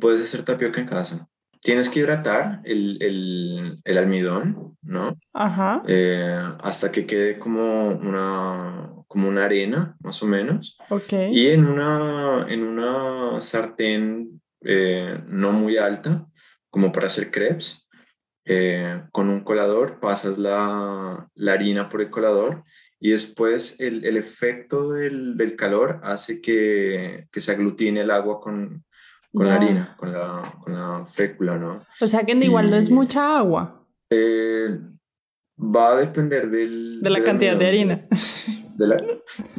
puedes 0.00 0.22
hacer 0.22 0.44
tapioca 0.44 0.80
en 0.80 0.86
casa. 0.86 1.28
Tienes 1.60 1.88
que 1.88 1.98
hidratar 1.98 2.60
el, 2.62 3.82
almidón, 3.84 4.76
¿no? 4.82 5.18
Ajá. 5.32 5.82
Eh, 5.88 6.38
hasta 6.60 6.92
que 6.92 7.06
quede 7.06 7.40
como 7.40 7.88
una, 7.88 8.92
como 9.08 9.26
una 9.28 9.46
arena, 9.46 9.96
más 9.98 10.22
o 10.22 10.26
menos. 10.26 10.78
Ok. 10.90 11.12
Y 11.32 11.48
en 11.48 11.64
una, 11.66 12.46
en 12.48 12.62
una 12.62 13.40
sartén 13.40 14.40
eh, 14.60 15.20
no 15.26 15.50
muy 15.50 15.76
alta, 15.76 16.24
como 16.70 16.92
para 16.92 17.08
hacer 17.08 17.32
crepes, 17.32 17.88
eh, 18.44 19.02
con 19.10 19.28
un 19.28 19.42
colador 19.42 19.98
pasas 19.98 20.38
la, 20.38 21.28
la 21.34 21.52
harina 21.52 21.88
por 21.88 22.00
el 22.00 22.10
colador 22.10 22.62
y 23.04 23.10
después 23.10 23.78
el, 23.80 24.02
el 24.06 24.16
efecto 24.16 24.90
del, 24.90 25.36
del, 25.36 25.56
calor 25.56 26.00
hace 26.04 26.40
que, 26.40 27.28
que, 27.30 27.40
se 27.42 27.52
aglutine 27.52 28.00
el 28.00 28.10
agua 28.10 28.40
con, 28.40 28.82
con 29.30 29.46
la 29.46 29.56
harina, 29.56 29.94
con 29.98 30.10
la, 30.10 30.58
con 30.62 30.72
la, 30.72 31.04
fécula, 31.04 31.58
¿no? 31.58 31.84
O 32.00 32.08
sea 32.08 32.24
que 32.24 32.32
igual 32.32 32.70
no 32.70 32.76
es 32.76 32.90
mucha 32.90 33.36
agua. 33.36 33.86
Eh, 34.08 34.80
va 35.58 35.92
a 35.92 35.96
depender 35.96 36.48
del... 36.48 37.02
De 37.02 37.10
la 37.10 37.22
cantidad 37.22 37.58
de 37.58 37.66
harina. 37.66 38.06
De 38.74 38.86
la, 38.86 38.96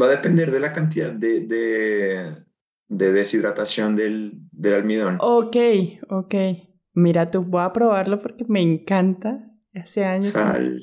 va 0.02 0.08
a 0.08 0.10
depender 0.10 0.52
de 0.52 0.60
la 0.60 0.74
cantidad 0.74 1.14
de, 1.14 1.42
de, 1.42 2.44
de 2.90 3.14
deshidratación 3.14 3.96
del, 3.96 4.40
del, 4.52 4.74
almidón. 4.74 5.18
Ok, 5.22 5.56
ok. 6.10 6.36
Mira, 6.96 7.30
tú 7.30 7.44
voy 7.44 7.62
a 7.62 7.72
probarlo 7.72 8.20
porque 8.20 8.44
me 8.50 8.62
encanta. 8.62 9.52
Hace 9.74 10.04
años. 10.04 10.30
Sal 10.30 10.82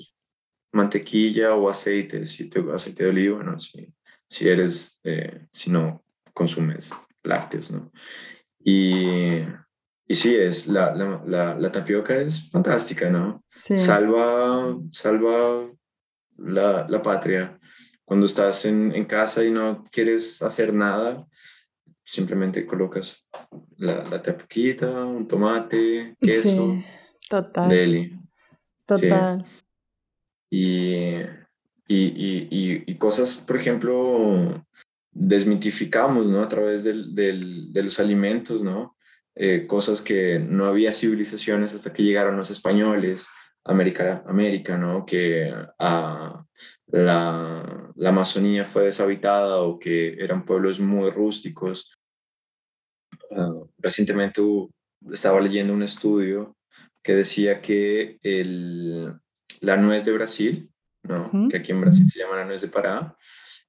mantequilla 0.72 1.54
o 1.54 1.68
aceite, 1.68 2.24
si 2.26 2.48
te, 2.48 2.60
aceite 2.72 3.04
de 3.04 3.10
oliva, 3.10 3.42
¿no? 3.42 3.58
Si, 3.58 3.86
si 4.26 4.48
eres, 4.48 4.98
eh, 5.04 5.46
si 5.52 5.70
no 5.70 6.02
consumes 6.32 6.92
lácteos, 7.22 7.70
¿no? 7.70 7.92
Y, 8.64 9.40
y 10.06 10.14
sí, 10.14 10.34
es, 10.34 10.66
la, 10.66 10.94
la, 10.94 11.54
la, 11.54 11.72
tapioca 11.72 12.16
es 12.16 12.50
fantástica, 12.50 13.10
¿no? 13.10 13.44
Salva, 13.50 14.76
salva 14.90 15.70
la, 16.38 16.86
la 16.88 17.02
patria. 17.02 17.58
Cuando 18.04 18.26
estás 18.26 18.64
en, 18.64 18.94
en, 18.94 19.04
casa 19.04 19.44
y 19.44 19.50
no 19.50 19.84
quieres 19.90 20.42
hacer 20.42 20.72
nada, 20.72 21.26
simplemente 22.02 22.66
colocas 22.66 23.28
la, 23.76 24.04
la 24.04 24.96
un 24.96 25.28
tomate, 25.28 26.16
queso. 26.20 26.74
Sí, 26.74 26.84
total. 27.28 27.68
Deli. 27.68 28.18
Total 28.86 29.44
y, 30.54 31.14
y, 31.88 32.82
y, 32.86 32.98
cosas, 32.98 33.36
por 33.36 33.56
ejemplo, 33.56 34.62
desmitificamos, 35.10 36.26
¿no? 36.26 36.42
A 36.42 36.48
través 36.48 36.84
del, 36.84 37.14
del, 37.14 37.72
de 37.72 37.82
los 37.82 37.98
alimentos, 37.98 38.62
¿no? 38.62 38.94
Eh, 39.34 39.66
cosas 39.66 40.02
que 40.02 40.38
no 40.38 40.66
había 40.66 40.92
civilizaciones 40.92 41.72
hasta 41.72 41.90
que 41.94 42.02
llegaron 42.02 42.36
los 42.36 42.50
españoles, 42.50 43.30
América, 43.64 44.22
América 44.26 44.76
¿no? 44.76 45.06
Que 45.06 45.50
a 45.78 46.44
la, 46.88 47.90
la, 47.94 48.08
Amazonía 48.10 48.66
fue 48.66 48.84
deshabitada 48.84 49.62
o 49.62 49.78
que 49.78 50.22
eran 50.22 50.44
pueblos 50.44 50.80
muy 50.80 51.08
rústicos. 51.08 51.98
Ah, 53.30 53.54
recientemente 53.78 54.42
estaba 55.10 55.40
leyendo 55.40 55.72
un 55.72 55.82
estudio 55.82 56.54
que 57.02 57.14
decía 57.14 57.62
que 57.62 58.18
el, 58.22 59.14
la 59.60 59.76
nuez 59.76 60.04
de 60.04 60.12
Brasil, 60.12 60.70
¿no? 61.02 61.30
que 61.48 61.56
aquí 61.56 61.72
en 61.72 61.80
Brasil 61.80 62.08
se 62.08 62.20
llama 62.20 62.36
la 62.36 62.44
nuez 62.44 62.60
de 62.60 62.68
Pará, 62.68 63.16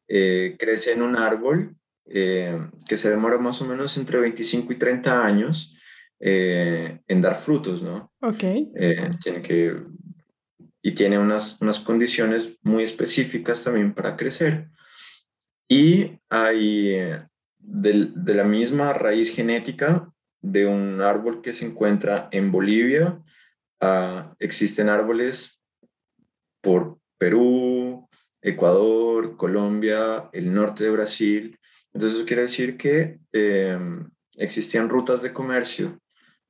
eh, 0.08 0.56
crece 0.60 0.92
en 0.92 1.02
un 1.02 1.16
árbol 1.16 1.76
eh, 2.06 2.60
que 2.88 2.98
se 2.98 3.10
demora 3.10 3.38
más 3.38 3.62
o 3.62 3.66
menos 3.66 3.98
entre 3.98 4.20
25 4.20 4.74
y 4.74 4.78
30 4.78 5.26
años 5.26 5.76
eh, 6.20 7.00
en 7.08 7.22
dar 7.22 7.36
frutos, 7.36 7.82
¿no? 7.82 8.12
Ok. 8.22 8.44
tiene 9.24 9.42
que, 9.42 9.78
y 10.82 10.92
tiene 10.92 11.18
unas, 11.18 11.62
unas 11.62 11.80
condiciones 11.80 12.58
muy 12.62 12.84
específicas 12.84 13.64
también 13.64 13.94
para 13.94 14.16
crecer. 14.18 14.68
Y 15.68 16.20
hay 16.30 16.92
de, 17.58 18.10
de 18.16 18.34
la 18.34 18.44
misma 18.44 18.94
raíz 18.94 19.34
genética 19.34 20.14
de 20.44 20.66
un 20.66 21.02
árbol 21.02 21.42
que 21.42 21.54
se 21.54 21.66
encuentra 21.66 22.28
en 22.32 22.52
Bolivia, 22.52 23.18
ah, 23.80 24.36
existen 24.40 24.90
árboles 24.90 25.62
por 26.64 26.98
Perú, 27.18 28.08
Ecuador, 28.42 29.36
Colombia, 29.36 30.30
el 30.32 30.54
norte 30.54 30.86
de 30.86 30.92
Brasil. 30.92 31.60
Entonces 31.94 32.18
eso 32.18 32.26
quiere 32.26 32.44
decir 32.44 32.78
que 32.78 33.20
em, 33.34 34.10
existían 34.38 34.90
rutas 34.90 35.22
de 35.22 35.34
comercio, 35.34 36.00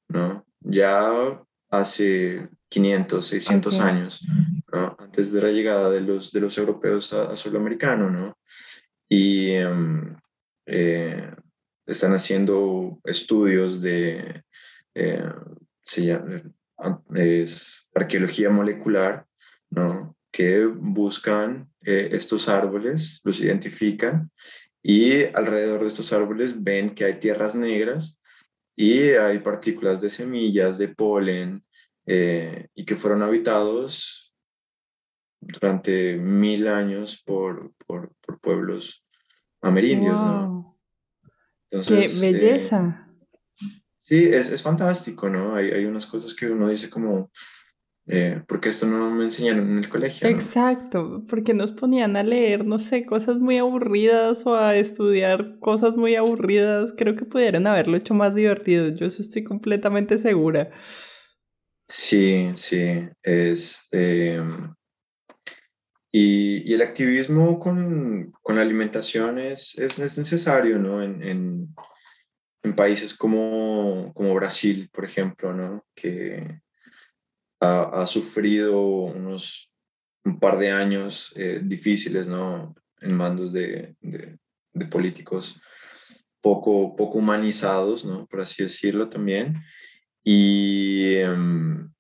¿no? 0.08 0.45
Ya 0.62 1.43
hace 1.69 2.47
500, 2.69 3.26
600 3.26 3.80
años, 3.80 4.21
antes 4.99 5.34
de 5.34 5.41
la 5.41 5.49
llegada 5.49 5.89
de 5.89 6.02
los, 6.02 6.32
de 6.32 6.39
los 6.39 6.58
europeos 6.58 7.12
a, 7.12 7.32
a 7.32 7.36
suelo 7.36 7.60
americano, 7.60 8.10
¿no? 8.10 8.38
Y 9.10 9.49
em, 9.52 10.15
eh, 10.67 11.32
están 11.86 12.13
haciendo 12.13 12.99
estudios 13.04 13.82
de, 13.82 14.43
eh, 14.95 15.30
se 15.84 16.06
llama, 16.06 16.43
es 17.15 17.89
arqueología 17.95 18.49
molecular, 18.49 19.26
¿no? 19.75 20.15
que 20.31 20.65
buscan 20.65 21.69
eh, 21.86 22.09
estos 22.12 22.49
árboles, 22.49 23.21
los 23.23 23.39
identifican 23.39 24.31
y 24.81 25.25
alrededor 25.25 25.81
de 25.81 25.88
estos 25.88 26.12
árboles 26.12 26.62
ven 26.62 26.95
que 26.95 27.05
hay 27.05 27.19
tierras 27.19 27.53
negras 27.53 28.19
y 28.75 29.12
hay 29.12 29.39
partículas 29.39 30.01
de 30.01 30.09
semillas, 30.09 30.79
de 30.79 30.88
polen, 30.88 31.63
eh, 32.07 32.67
y 32.73 32.83
que 32.83 32.95
fueron 32.95 33.21
habitados 33.21 34.33
durante 35.39 36.17
mil 36.17 36.67
años 36.67 37.21
por, 37.23 37.71
por, 37.86 38.12
pueblos 38.41 39.05
amerindios. 39.62 40.15
¿no? 40.15 40.79
¡Qué 41.69 42.05
eh, 42.05 42.09
belleza! 42.19 43.07
sí, 44.01 44.25
es, 44.25 44.49
es, 44.49 44.62
fantástico, 44.62 45.29
¿no? 45.29 45.55
Hay, 45.55 45.69
hay 45.71 45.86
unas 45.86 46.05
cosas 46.05 46.33
que 46.33 46.47
uno 46.47 46.67
dice 46.67 46.89
como, 46.89 47.31
eh, 48.05 48.41
porque 48.47 48.69
esto 48.69 48.85
no 48.85 49.09
me 49.11 49.23
enseñaron 49.23 49.71
en 49.71 49.77
el 49.77 49.87
colegio. 49.87 50.27
Exacto, 50.27 51.23
porque 51.29 51.53
nos 51.53 51.71
ponían 51.71 52.17
a 52.17 52.23
leer, 52.23 52.65
no 52.65 52.79
sé, 52.79 53.05
cosas 53.05 53.37
muy 53.37 53.57
aburridas 53.57 54.45
o 54.45 54.55
a 54.55 54.75
estudiar 54.75 55.57
cosas 55.59 55.95
muy 55.95 56.15
aburridas. 56.15 56.93
Creo 56.97 57.15
que 57.15 57.25
pudieran 57.25 57.65
haberlo 57.65 57.95
hecho 57.95 58.13
más 58.13 58.35
divertido, 58.35 58.89
yo 58.89 59.05
eso 59.05 59.21
estoy 59.21 59.43
completamente 59.43 60.19
segura. 60.19 60.71
Sí, 61.87 62.51
sí, 62.55 63.07
es... 63.21 63.87
Em, 63.91 64.73
y, 66.11 66.69
y, 66.69 66.73
el 66.75 66.81
activismo 66.81 67.57
con, 67.57 68.31
con 68.41 68.55
la 68.57 68.61
alimentación 68.61 69.39
es, 69.39 69.77
es, 69.79 69.99
necesario, 69.99 70.77
¿no? 70.77 71.01
En, 71.01 71.23
en, 71.23 71.75
en, 72.63 72.75
países 72.75 73.15
como, 73.15 74.11
como 74.13 74.35
Brasil, 74.35 74.89
por 74.93 75.05
ejemplo, 75.05 75.53
¿no? 75.53 75.83
Que, 75.95 76.61
ha, 77.63 78.06
sufrido 78.06 78.80
unos 78.82 79.71
un 80.26 80.39
par 80.39 80.58
de 80.58 80.71
años 80.71 81.34
eh, 81.36 81.62
difíciles, 81.63 82.28
¿no? 82.28 82.76
En 83.02 83.15
mandos 83.15 83.52
de, 83.52 83.95
de, 84.02 84.38
políticos 84.88 85.62
poco, 86.41 86.95
poco 86.95 87.19
humanizados, 87.19 88.06
¿no? 88.06 88.26
Por 88.28 88.41
así 88.41 88.63
decirlo 88.63 89.10
también. 89.10 89.56
Y, 90.23 91.15
em, 91.15 91.91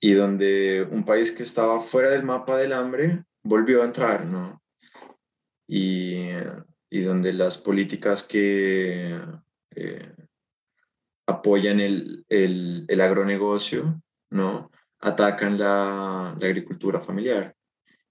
y 0.00 0.12
donde 0.12 0.86
un 0.90 1.04
país 1.04 1.32
que 1.32 1.42
estaba 1.42 1.80
fuera 1.80 2.10
del 2.10 2.22
mapa 2.22 2.56
del 2.56 2.72
hambre 2.72 3.24
volvió 3.42 3.82
a 3.82 3.86
entrar, 3.86 4.26
¿no? 4.26 4.62
Y, 5.68 6.28
y 6.90 7.00
donde 7.00 7.32
las 7.32 7.56
políticas 7.56 8.22
que 8.22 9.20
eh, 9.74 10.14
apoyan 11.26 11.80
el, 11.80 12.24
el, 12.28 12.84
el 12.88 13.00
agronegocio 13.00 14.00
¿no? 14.32 14.70
Atacan 15.00 15.58
la, 15.58 16.30
agricultura 16.30 16.98
familiar. 16.98 17.54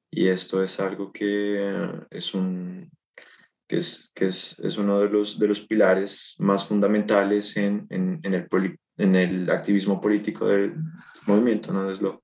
Y 0.10 0.28
esto 0.28 0.64
es 0.64 0.80
algo 0.80 1.12
que 1.12 2.04
es 2.10 2.34
un, 2.34 2.92
que 3.68 3.78
es, 3.78 4.12
que 4.14 4.28
es, 4.28 4.60
es, 4.60 4.78
uno 4.78 5.00
de 5.00 5.10
los, 5.10 5.40
de 5.40 5.48
los 5.48 5.62
pilares 5.62 6.36
más 6.38 6.66
fundamentales 6.66 7.56
en, 7.56 7.88
en, 7.90 8.20
el, 8.34 8.48
en 8.98 9.16
el 9.16 9.50
activismo 9.50 10.02
político 10.02 10.48
del 10.48 10.76
movimiento, 11.26 11.72
¿no? 11.72 12.22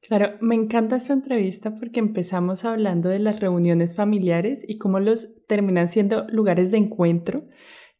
Claro, 0.00 0.38
me 0.40 0.54
encanta 0.54 0.96
esta 0.96 1.12
entrevista 1.12 1.74
porque 1.74 2.00
empezamos 2.00 2.64
hablando 2.64 3.08
de 3.08 3.18
las 3.18 3.40
reuniones 3.40 3.94
familiares 3.94 4.64
y 4.66 4.78
cómo 4.78 5.00
los 5.00 5.44
terminan 5.46 5.90
siendo 5.90 6.26
lugares 6.28 6.70
de 6.70 6.78
encuentro 6.78 7.46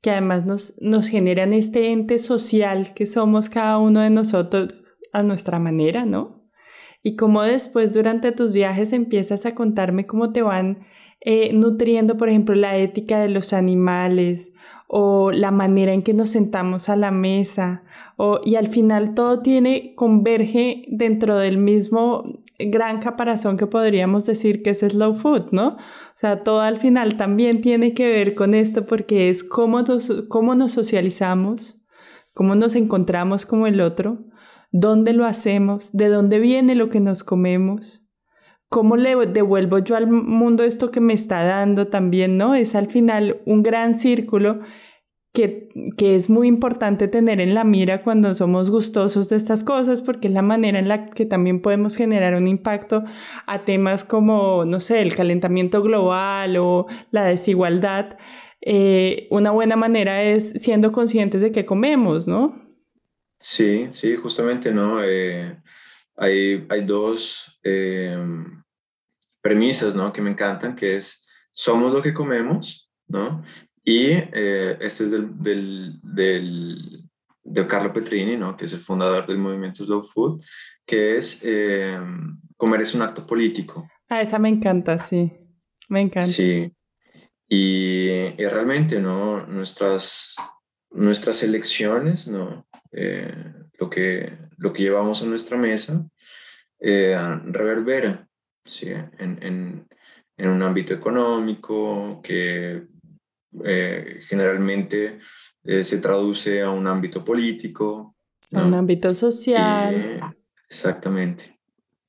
que 0.00 0.10
además 0.10 0.46
nos, 0.46 0.80
nos 0.80 1.08
generan 1.08 1.52
este 1.52 1.90
ente 1.90 2.18
social 2.18 2.94
que 2.94 3.06
somos 3.06 3.50
cada 3.50 3.78
uno 3.78 4.00
de 4.00 4.10
nosotros 4.10 4.87
a 5.12 5.22
nuestra 5.22 5.58
manera, 5.58 6.04
¿no? 6.04 6.48
Y 7.02 7.16
cómo 7.16 7.42
después 7.42 7.94
durante 7.94 8.32
tus 8.32 8.52
viajes 8.52 8.92
empiezas 8.92 9.46
a 9.46 9.54
contarme 9.54 10.06
cómo 10.06 10.32
te 10.32 10.42
van 10.42 10.86
eh, 11.20 11.52
nutriendo, 11.52 12.16
por 12.16 12.28
ejemplo, 12.28 12.54
la 12.54 12.76
ética 12.76 13.18
de 13.20 13.28
los 13.28 13.52
animales 13.52 14.52
o 14.86 15.32
la 15.32 15.50
manera 15.50 15.92
en 15.92 16.02
que 16.02 16.12
nos 16.12 16.30
sentamos 16.30 16.88
a 16.88 16.96
la 16.96 17.10
mesa 17.10 17.82
o, 18.16 18.40
y 18.44 18.54
al 18.54 18.68
final 18.68 19.14
todo 19.14 19.42
tiene, 19.42 19.94
converge 19.96 20.84
dentro 20.88 21.36
del 21.36 21.58
mismo 21.58 22.24
gran 22.58 23.00
caparazón 23.00 23.56
que 23.56 23.66
podríamos 23.66 24.26
decir 24.26 24.62
que 24.62 24.70
es 24.70 24.80
slow 24.80 25.14
food, 25.14 25.50
¿no? 25.50 25.68
O 25.68 26.16
sea, 26.16 26.42
todo 26.42 26.60
al 26.60 26.78
final 26.78 27.16
también 27.16 27.60
tiene 27.60 27.94
que 27.94 28.08
ver 28.08 28.34
con 28.34 28.54
esto 28.54 28.86
porque 28.86 29.28
es 29.28 29.44
cómo 29.44 29.82
nos, 29.82 30.24
cómo 30.28 30.54
nos 30.54 30.72
socializamos, 30.72 31.82
cómo 32.32 32.54
nos 32.54 32.74
encontramos 32.74 33.44
como 33.44 33.66
el 33.66 33.80
otro 33.80 34.27
dónde 34.70 35.12
lo 35.12 35.24
hacemos, 35.24 35.92
de 35.92 36.08
dónde 36.08 36.38
viene 36.38 36.74
lo 36.74 36.88
que 36.88 37.00
nos 37.00 37.24
comemos, 37.24 38.04
cómo 38.68 38.96
le 38.96 39.16
devuelvo 39.26 39.78
yo 39.78 39.96
al 39.96 40.08
mundo 40.08 40.64
esto 40.64 40.90
que 40.90 41.00
me 41.00 41.14
está 41.14 41.44
dando 41.44 41.88
también, 41.88 42.36
¿no? 42.36 42.54
Es 42.54 42.74
al 42.74 42.88
final 42.88 43.40
un 43.46 43.62
gran 43.62 43.94
círculo 43.94 44.60
que, 45.32 45.68
que, 45.96 46.16
es 46.16 46.30
muy 46.30 46.48
importante 46.48 47.06
tener 47.06 47.40
en 47.40 47.54
la 47.54 47.62
mira 47.64 48.02
cuando 48.02 48.34
somos 48.34 48.70
gustosos 48.70 49.28
de 49.28 49.36
estas 49.36 49.62
cosas, 49.62 50.02
porque 50.02 50.28
es 50.28 50.34
la 50.34 50.42
manera 50.42 50.78
en 50.78 50.88
la 50.88 51.10
que 51.10 51.26
también 51.26 51.60
podemos 51.62 51.96
generar 51.96 52.34
un 52.34 52.46
impacto 52.48 53.04
a 53.46 53.64
temas 53.64 54.04
como, 54.04 54.64
no 54.64 54.80
sé, 54.80 55.00
el 55.02 55.14
calentamiento 55.14 55.82
global 55.82 56.56
o 56.56 56.86
la 57.10 57.24
desigualdad. 57.24 58.16
Eh, 58.60 59.28
una 59.30 59.50
buena 59.50 59.76
manera 59.76 60.22
es 60.22 60.50
siendo 60.50 60.92
conscientes 60.92 61.40
de 61.40 61.52
qué 61.52 61.64
comemos, 61.64 62.26
¿no? 62.26 62.67
Sí, 63.40 63.88
sí, 63.90 64.16
justamente, 64.16 64.72
¿no? 64.72 65.02
Eh, 65.02 65.60
hay, 66.16 66.66
hay 66.68 66.84
dos 66.84 67.58
eh, 67.62 68.18
premisas, 69.40 69.94
¿no? 69.94 70.12
Que 70.12 70.20
me 70.20 70.30
encantan, 70.30 70.74
que 70.74 70.96
es, 70.96 71.26
somos 71.52 71.92
lo 71.92 72.02
que 72.02 72.12
comemos, 72.12 72.90
¿no? 73.06 73.44
Y 73.84 74.08
eh, 74.10 74.76
este 74.80 75.04
es 75.04 75.10
del, 75.12 75.40
del, 75.40 76.00
del, 76.02 77.04
de 77.44 77.66
Carlo 77.66 77.92
Petrini, 77.92 78.36
¿no? 78.36 78.56
Que 78.56 78.64
es 78.64 78.72
el 78.72 78.80
fundador 78.80 79.26
del 79.26 79.38
movimiento 79.38 79.84
Slow 79.84 80.02
Food, 80.02 80.44
que 80.84 81.16
es, 81.16 81.40
comer 82.56 82.80
es 82.80 82.94
un 82.94 83.02
acto 83.02 83.26
político. 83.26 83.88
Ah, 84.08 84.20
esa 84.20 84.38
me 84.38 84.48
encanta, 84.48 84.98
sí, 84.98 85.32
me 85.88 86.00
encanta. 86.00 86.26
Sí, 86.26 86.72
y, 87.48 88.08
y 88.08 88.46
realmente, 88.46 89.00
¿no? 89.00 89.46
Nuestras, 89.46 90.34
nuestras 90.90 91.42
elecciones, 91.42 92.26
¿no? 92.26 92.67
Eh, 92.92 93.32
lo, 93.78 93.90
que, 93.90 94.32
lo 94.56 94.72
que 94.72 94.82
llevamos 94.82 95.22
a 95.22 95.26
nuestra 95.26 95.56
mesa 95.56 96.08
eh, 96.80 97.16
reverbera 97.44 98.26
¿sí? 98.64 98.88
en, 98.90 99.38
en, 99.42 99.88
en, 100.36 100.48
un 100.48 100.62
ámbito 100.62 100.94
económico 100.94 102.20
que 102.22 102.86
eh, 103.64 104.18
generalmente 104.22 105.18
se 105.82 105.98
traduce 105.98 106.62
a 106.62 106.70
un 106.70 106.86
ámbito 106.86 107.22
político. 107.22 108.16
A 108.54 108.64
un 108.64 108.72
ámbito 108.72 109.12
social. 109.12 110.34
exactamente, 110.66 111.58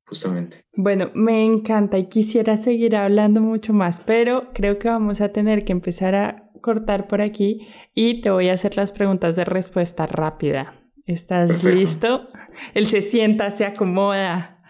justamente. 0.05 0.63
Bueno, 0.73 1.11
me 1.13 1.43
encanta 1.43 1.97
y 1.97 2.07
quisiera 2.07 2.55
seguir 2.55 2.95
hablando 2.95 3.41
mucho 3.41 3.73
más, 3.73 3.99
pero 3.99 4.53
creo 4.53 4.79
que 4.79 4.87
vamos 4.87 5.19
a 5.19 5.33
tener 5.33 5.65
que 5.65 5.73
empezar 5.73 6.15
a 6.15 6.48
cortar 6.61 7.07
por 7.07 7.21
aquí 7.21 7.67
y 7.93 8.21
te 8.21 8.29
voy 8.29 8.49
a 8.49 8.53
hacer 8.53 8.77
las 8.77 8.91
preguntas 8.91 9.35
de 9.35 9.45
respuesta 9.45 10.05
rápida. 10.07 10.79
¿Estás 11.05 11.63
listo? 11.63 12.29
Él 12.73 12.85
se 12.85 13.01
sienta, 13.01 13.49
se 13.49 13.65
acomoda. 13.65 14.63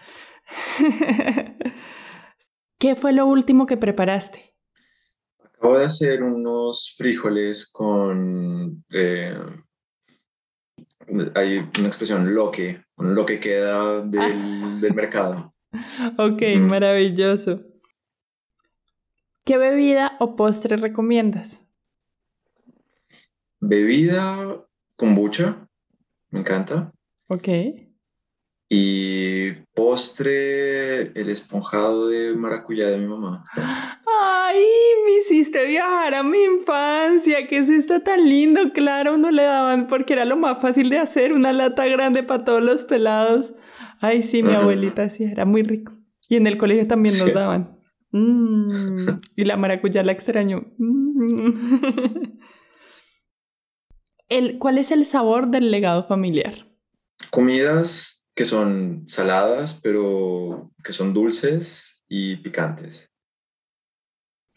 ¿Qué 2.78 2.96
fue 2.96 3.12
lo 3.12 3.26
último 3.26 3.66
que 3.66 3.76
preparaste? 3.76 4.54
Acabo 5.44 5.78
de 5.78 5.84
hacer 5.84 6.22
unos 6.22 6.94
frijoles 6.96 7.70
con... 7.70 8.82
Eh, 8.90 9.38
hay 11.34 11.58
una 11.78 11.88
expresión, 11.88 12.34
lo 12.34 12.50
que, 12.50 12.82
lo 12.96 13.26
que 13.26 13.38
queda 13.38 14.00
del, 14.00 14.80
del 14.80 14.94
mercado. 14.94 15.54
Ok, 16.16 16.42
maravilloso. 16.58 17.60
¿Qué 19.44 19.58
bebida 19.58 20.16
o 20.20 20.36
postre 20.36 20.76
recomiendas? 20.76 21.66
Bebida 23.60 24.64
kombucha, 24.96 25.68
me 26.30 26.40
encanta. 26.40 26.92
Ok. 27.28 27.48
Y 28.68 29.50
postre, 29.74 31.12
el 31.20 31.28
esponjado 31.28 32.08
de 32.08 32.34
maracuyá 32.34 32.88
de 32.88 32.98
mi 32.98 33.06
mamá. 33.06 33.44
¡Ay! 33.54 34.62
Me 35.04 35.18
hiciste 35.18 35.66
viajar 35.66 36.14
a 36.14 36.22
mi 36.22 36.38
infancia. 36.38 37.46
¿Qué 37.48 37.58
es 37.58 37.68
esto 37.68 38.00
tan 38.00 38.28
lindo? 38.28 38.72
Claro, 38.72 39.14
uno 39.14 39.30
le 39.30 39.42
daban 39.42 39.88
porque 39.88 40.12
era 40.12 40.24
lo 40.24 40.36
más 40.36 40.60
fácil 40.62 40.88
de 40.88 40.98
hacer, 40.98 41.32
una 41.32 41.52
lata 41.52 41.86
grande 41.86 42.22
para 42.22 42.44
todos 42.44 42.62
los 42.62 42.84
pelados. 42.84 43.54
Ay, 44.00 44.22
sí, 44.22 44.42
mi 44.42 44.52
abuelita 44.52 45.10
sí, 45.10 45.24
era 45.24 45.44
muy 45.44 45.62
rico. 45.62 45.92
Y 46.28 46.36
en 46.36 46.46
el 46.46 46.56
colegio 46.56 46.86
también 46.86 47.18
nos 47.18 47.34
daban. 47.34 47.76
Mm, 48.12 49.18
y 49.36 49.44
la 49.44 49.56
maracuyá 49.56 50.02
la 50.02 50.12
extraño. 50.12 50.64
Mm. 50.78 52.38
el, 54.30 54.58
¿Cuál 54.58 54.78
es 54.78 54.90
el 54.90 55.04
sabor 55.04 55.48
del 55.48 55.70
legado 55.70 56.04
familiar? 56.04 56.66
Comidas 57.30 58.24
que 58.34 58.46
son 58.46 59.04
saladas, 59.06 59.78
pero 59.82 60.72
que 60.82 60.94
son 60.94 61.12
dulces 61.12 62.02
y 62.08 62.36
picantes. 62.36 63.10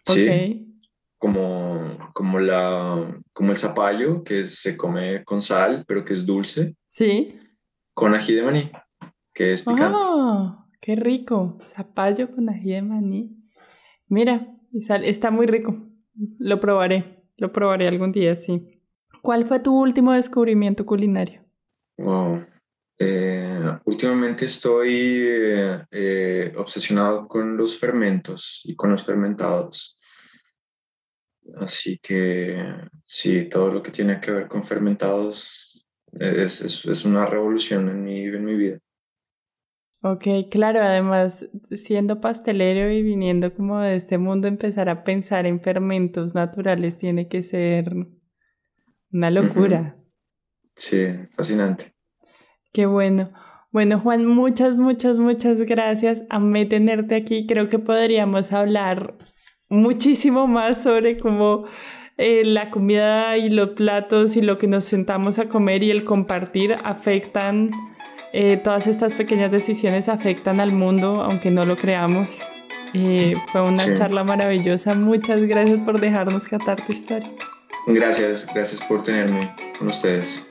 Sí. 0.06 0.70
Como, 1.18 1.98
como, 2.14 2.40
la, 2.40 3.22
como 3.34 3.52
el 3.52 3.58
zapallo, 3.58 4.24
que 4.24 4.46
se 4.46 4.78
come 4.78 5.24
con 5.26 5.42
sal, 5.42 5.84
pero 5.88 6.06
que 6.06 6.14
es 6.14 6.26
dulce. 6.26 6.76
Sí. 6.88 7.40
Con 7.94 8.14
ají 8.14 8.34
de 8.34 8.44
maní, 8.44 8.72
que 9.34 9.54
es 9.54 9.64
picante. 9.64 9.98
¡Oh! 10.00 10.66
¡Qué 10.80 10.96
rico! 10.96 11.58
Zapallo 11.62 12.32
con 12.32 12.50
ají 12.50 12.72
de 12.72 12.82
maní. 12.82 13.36
Mira, 14.08 14.48
está 15.04 15.32
muy 15.32 15.46
rico. 15.46 15.76
Lo 16.40 16.60
probaré. 16.60 17.24
Lo 17.38 17.52
probaré 17.52 17.88
algún 17.88 18.12
día, 18.12 18.36
sí. 18.36 18.73
¿Cuál 19.24 19.46
fue 19.46 19.62
tu 19.62 19.74
último 19.74 20.12
descubrimiento 20.12 20.86
culinario? 20.86 21.46
Wow. 21.98 22.46
Eh, 23.00 23.80
últimamente 23.86 24.44
estoy 24.44 24.92
eh, 24.92 25.86
eh, 25.92 26.54
obsesionado 26.58 27.26
con 27.30 27.56
los 27.56 27.80
fermentos 27.80 28.60
y 28.66 28.76
con 28.76 28.92
los 28.92 29.02
fermentados. 29.02 29.96
Así 31.56 31.98
que 32.00 32.66
sí, 33.06 33.48
todo 33.48 33.72
lo 33.72 33.82
que 33.82 33.92
tiene 33.92 34.20
que 34.20 34.30
ver 34.30 34.50
con 34.50 34.62
fermentados 34.62 35.88
es, 36.12 36.86
es, 36.86 37.06
una 37.06 37.26
revolución 37.26 37.88
en 37.88 38.04
mi, 38.04 38.24
en 38.24 38.44
mi 38.44 38.56
vida. 38.56 38.80
Ok, 40.02 40.26
claro, 40.52 40.82
además 40.82 41.48
siendo 41.72 42.20
pastelero 42.20 42.92
y 42.92 43.02
viniendo 43.02 43.54
como 43.56 43.80
de 43.80 43.96
este 43.96 44.18
mundo, 44.18 44.50
empezar 44.50 44.90
a 44.90 45.06
pensar 45.06 45.46
en 45.46 45.62
fermentos 45.62 46.36
naturales 46.36 46.98
tiene 46.98 47.30
que 47.30 47.42
ser 47.42 47.96
una 49.14 49.32
locura. 49.32 49.96
Sí, 50.76 51.08
fascinante. 51.36 51.94
Qué 52.74 52.86
bueno. 52.88 53.32
Bueno, 53.72 54.00
Juan, 54.00 54.26
muchas, 54.26 54.76
muchas, 54.76 55.18
muchas 55.18 55.58
gracias. 55.60 56.24
Amé 56.30 56.66
tenerte 56.66 57.16
aquí. 57.16 57.48
Creo 57.48 57.68
que 57.68 57.80
podríamos 57.80 58.52
hablar 58.52 59.18
muchísimo 59.70 60.48
más 60.48 60.84
sobre 60.84 61.18
cómo 61.18 61.66
eh, 62.18 62.44
la 62.46 62.70
comida 62.70 63.38
y 63.38 63.50
los 63.50 63.70
platos 63.70 64.36
y 64.36 64.42
lo 64.42 64.58
que 64.58 64.68
nos 64.68 64.84
sentamos 64.84 65.40
a 65.40 65.50
comer 65.50 65.84
y 65.84 65.92
el 65.92 66.04
compartir 66.04 66.76
afectan 66.84 67.72
eh, 68.32 68.58
todas 68.58 68.88
estas 68.88 69.16
pequeñas 69.16 69.52
decisiones 69.52 70.10
afectan 70.10 70.60
al 70.60 70.72
mundo, 70.72 71.22
aunque 71.22 71.52
no 71.52 71.66
lo 71.66 71.78
creamos. 71.78 72.44
Eh, 72.94 73.36
fue 73.52 73.62
una 73.62 73.96
charla 73.96 74.24
maravillosa. 74.24 74.94
Muchas 74.94 75.44
gracias 75.44 75.80
por 75.80 76.00
dejarnos 76.00 76.46
catar 76.46 76.86
tu 76.86 76.94
historia. 76.94 77.32
Gracias, 77.88 78.48
gracias 78.54 78.82
por 78.82 79.04
tenerme 79.04 79.54
con 79.78 79.90
ustedes. 79.90 80.48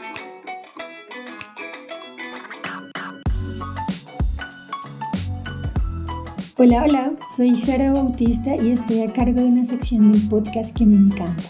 Hola, 6.59 6.85
hola, 6.85 7.13
soy 7.35 7.57
Sara 7.57 7.93
Bautista 7.93 8.55
y 8.57 8.71
estoy 8.71 9.01
a 9.03 9.13
cargo 9.13 9.41
de 9.41 9.47
una 9.47 9.65
sección 9.65 10.13
del 10.13 10.29
podcast 10.29 10.77
que 10.77 10.87
me 10.87 10.97
encanta 10.97 11.43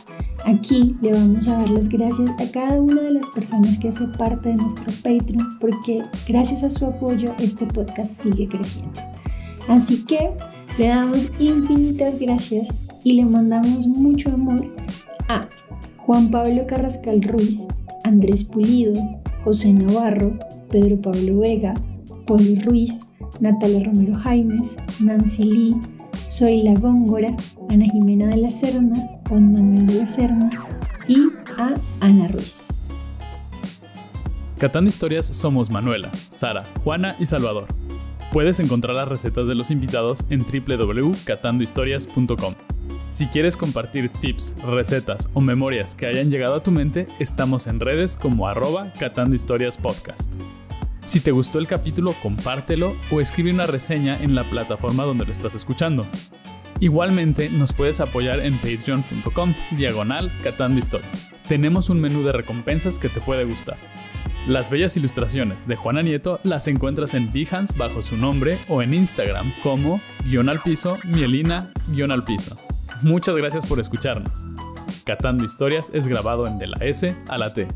Aquí 0.44 0.96
le 1.00 1.12
vamos 1.12 1.46
a 1.48 1.58
dar 1.58 1.70
las 1.70 1.88
gracias 1.88 2.30
a 2.30 2.50
cada 2.50 2.80
una 2.80 3.00
de 3.02 3.12
las 3.12 3.30
personas 3.30 3.78
que 3.78 3.88
hace 3.88 4.06
parte 4.08 4.48
de 4.48 4.56
nuestro 4.56 4.86
Patreon 5.02 5.58
porque 5.60 6.02
gracias 6.26 6.64
a 6.64 6.70
su 6.70 6.84
apoyo 6.86 7.34
este 7.38 7.66
podcast 7.66 8.22
sigue 8.22 8.48
creciendo. 8.48 9.00
Así 9.68 10.04
que 10.04 10.30
le 10.78 10.88
damos 10.88 11.30
infinitas 11.38 12.18
gracias 12.18 12.74
y 13.04 13.12
le 13.14 13.24
mandamos 13.24 13.86
mucho 13.86 14.32
amor 14.32 14.74
a 15.28 15.48
Juan 16.06 16.30
Pablo 16.32 16.66
Carrascal 16.66 17.22
Ruiz, 17.22 17.68
Andrés 18.02 18.44
Pulido, 18.44 19.00
José 19.44 19.72
Navarro, 19.72 20.36
Pedro 20.68 21.00
Pablo 21.00 21.38
Vega, 21.38 21.74
Poli 22.26 22.56
Ruiz, 22.56 23.02
Natalia 23.38 23.84
Romero 23.84 24.16
Jaimes, 24.16 24.78
Nancy 24.98 25.44
Lee, 25.44 25.76
Soy 26.26 26.62
La 26.62 26.74
Góngora, 26.74 27.36
Ana 27.70 27.86
Jimena 27.86 28.26
de 28.26 28.38
la 28.38 28.50
Serna, 28.50 28.96
Juan 29.28 29.52
Manuel 29.52 29.86
de 29.86 29.94
la 29.94 30.08
Serna 30.08 30.50
y 31.06 31.28
a 31.56 31.72
Ana 32.00 32.26
Ruiz. 32.26 32.74
Catando 34.58 34.88
Historias 34.88 35.28
somos 35.28 35.70
Manuela, 35.70 36.10
Sara, 36.30 36.64
Juana 36.82 37.14
y 37.20 37.26
Salvador. 37.26 37.68
Puedes 38.32 38.58
encontrar 38.58 38.96
las 38.96 39.06
recetas 39.06 39.46
de 39.46 39.54
los 39.54 39.70
invitados 39.70 40.24
en 40.30 40.40
www.catandohistorias.com. 40.40 42.54
Si 43.06 43.26
quieres 43.26 43.56
compartir 43.56 44.10
tips, 44.20 44.56
recetas 44.64 45.28
o 45.34 45.40
memorias 45.40 45.94
que 45.94 46.06
hayan 46.06 46.30
llegado 46.30 46.56
a 46.56 46.60
tu 46.60 46.70
mente, 46.70 47.06
estamos 47.18 47.66
en 47.66 47.78
redes 47.78 48.16
como 48.16 48.48
arroba 48.48 48.92
Catando 48.98 49.34
Historias 49.34 49.76
Podcast. 49.76 50.32
Si 51.04 51.20
te 51.20 51.30
gustó 51.30 51.58
el 51.58 51.66
capítulo, 51.66 52.14
compártelo 52.22 52.96
o 53.10 53.20
escribe 53.20 53.50
una 53.50 53.66
reseña 53.66 54.22
en 54.22 54.34
la 54.34 54.48
plataforma 54.48 55.04
donde 55.04 55.26
lo 55.26 55.32
estás 55.32 55.54
escuchando. 55.54 56.06
Igualmente 56.80 57.50
nos 57.50 57.72
puedes 57.72 58.00
apoyar 58.00 58.40
en 58.40 58.60
patreon.com 58.60 59.54
diagonal 59.72 60.32
catando 60.42 60.78
historias. 60.78 61.32
Tenemos 61.46 61.90
un 61.90 62.00
menú 62.00 62.22
de 62.22 62.32
recompensas 62.32 62.98
que 62.98 63.08
te 63.08 63.20
puede 63.20 63.44
gustar. 63.44 63.76
Las 64.46 64.70
bellas 64.70 64.96
ilustraciones 64.96 65.68
de 65.68 65.76
Juana 65.76 66.02
Nieto 66.02 66.40
las 66.42 66.66
encuentras 66.66 67.14
en 67.14 67.32
Behance 67.32 67.74
bajo 67.76 68.02
su 68.02 68.16
nombre 68.16 68.60
o 68.68 68.82
en 68.82 68.94
Instagram 68.94 69.52
como 69.62 70.00
guion 70.24 70.48
al 70.48 70.60
piso, 70.62 70.98
mielina 71.04 71.70
guion 71.88 72.10
al 72.10 72.24
piso. 72.24 72.56
Muchas 73.02 73.36
gracias 73.36 73.66
por 73.66 73.80
escucharnos. 73.80 74.44
Catando 75.04 75.44
Historias 75.44 75.90
es 75.92 76.06
grabado 76.06 76.46
en 76.46 76.58
De 76.58 76.68
la 76.68 76.76
S 76.80 77.16
a 77.28 77.38
la 77.38 77.52
T 77.52 77.66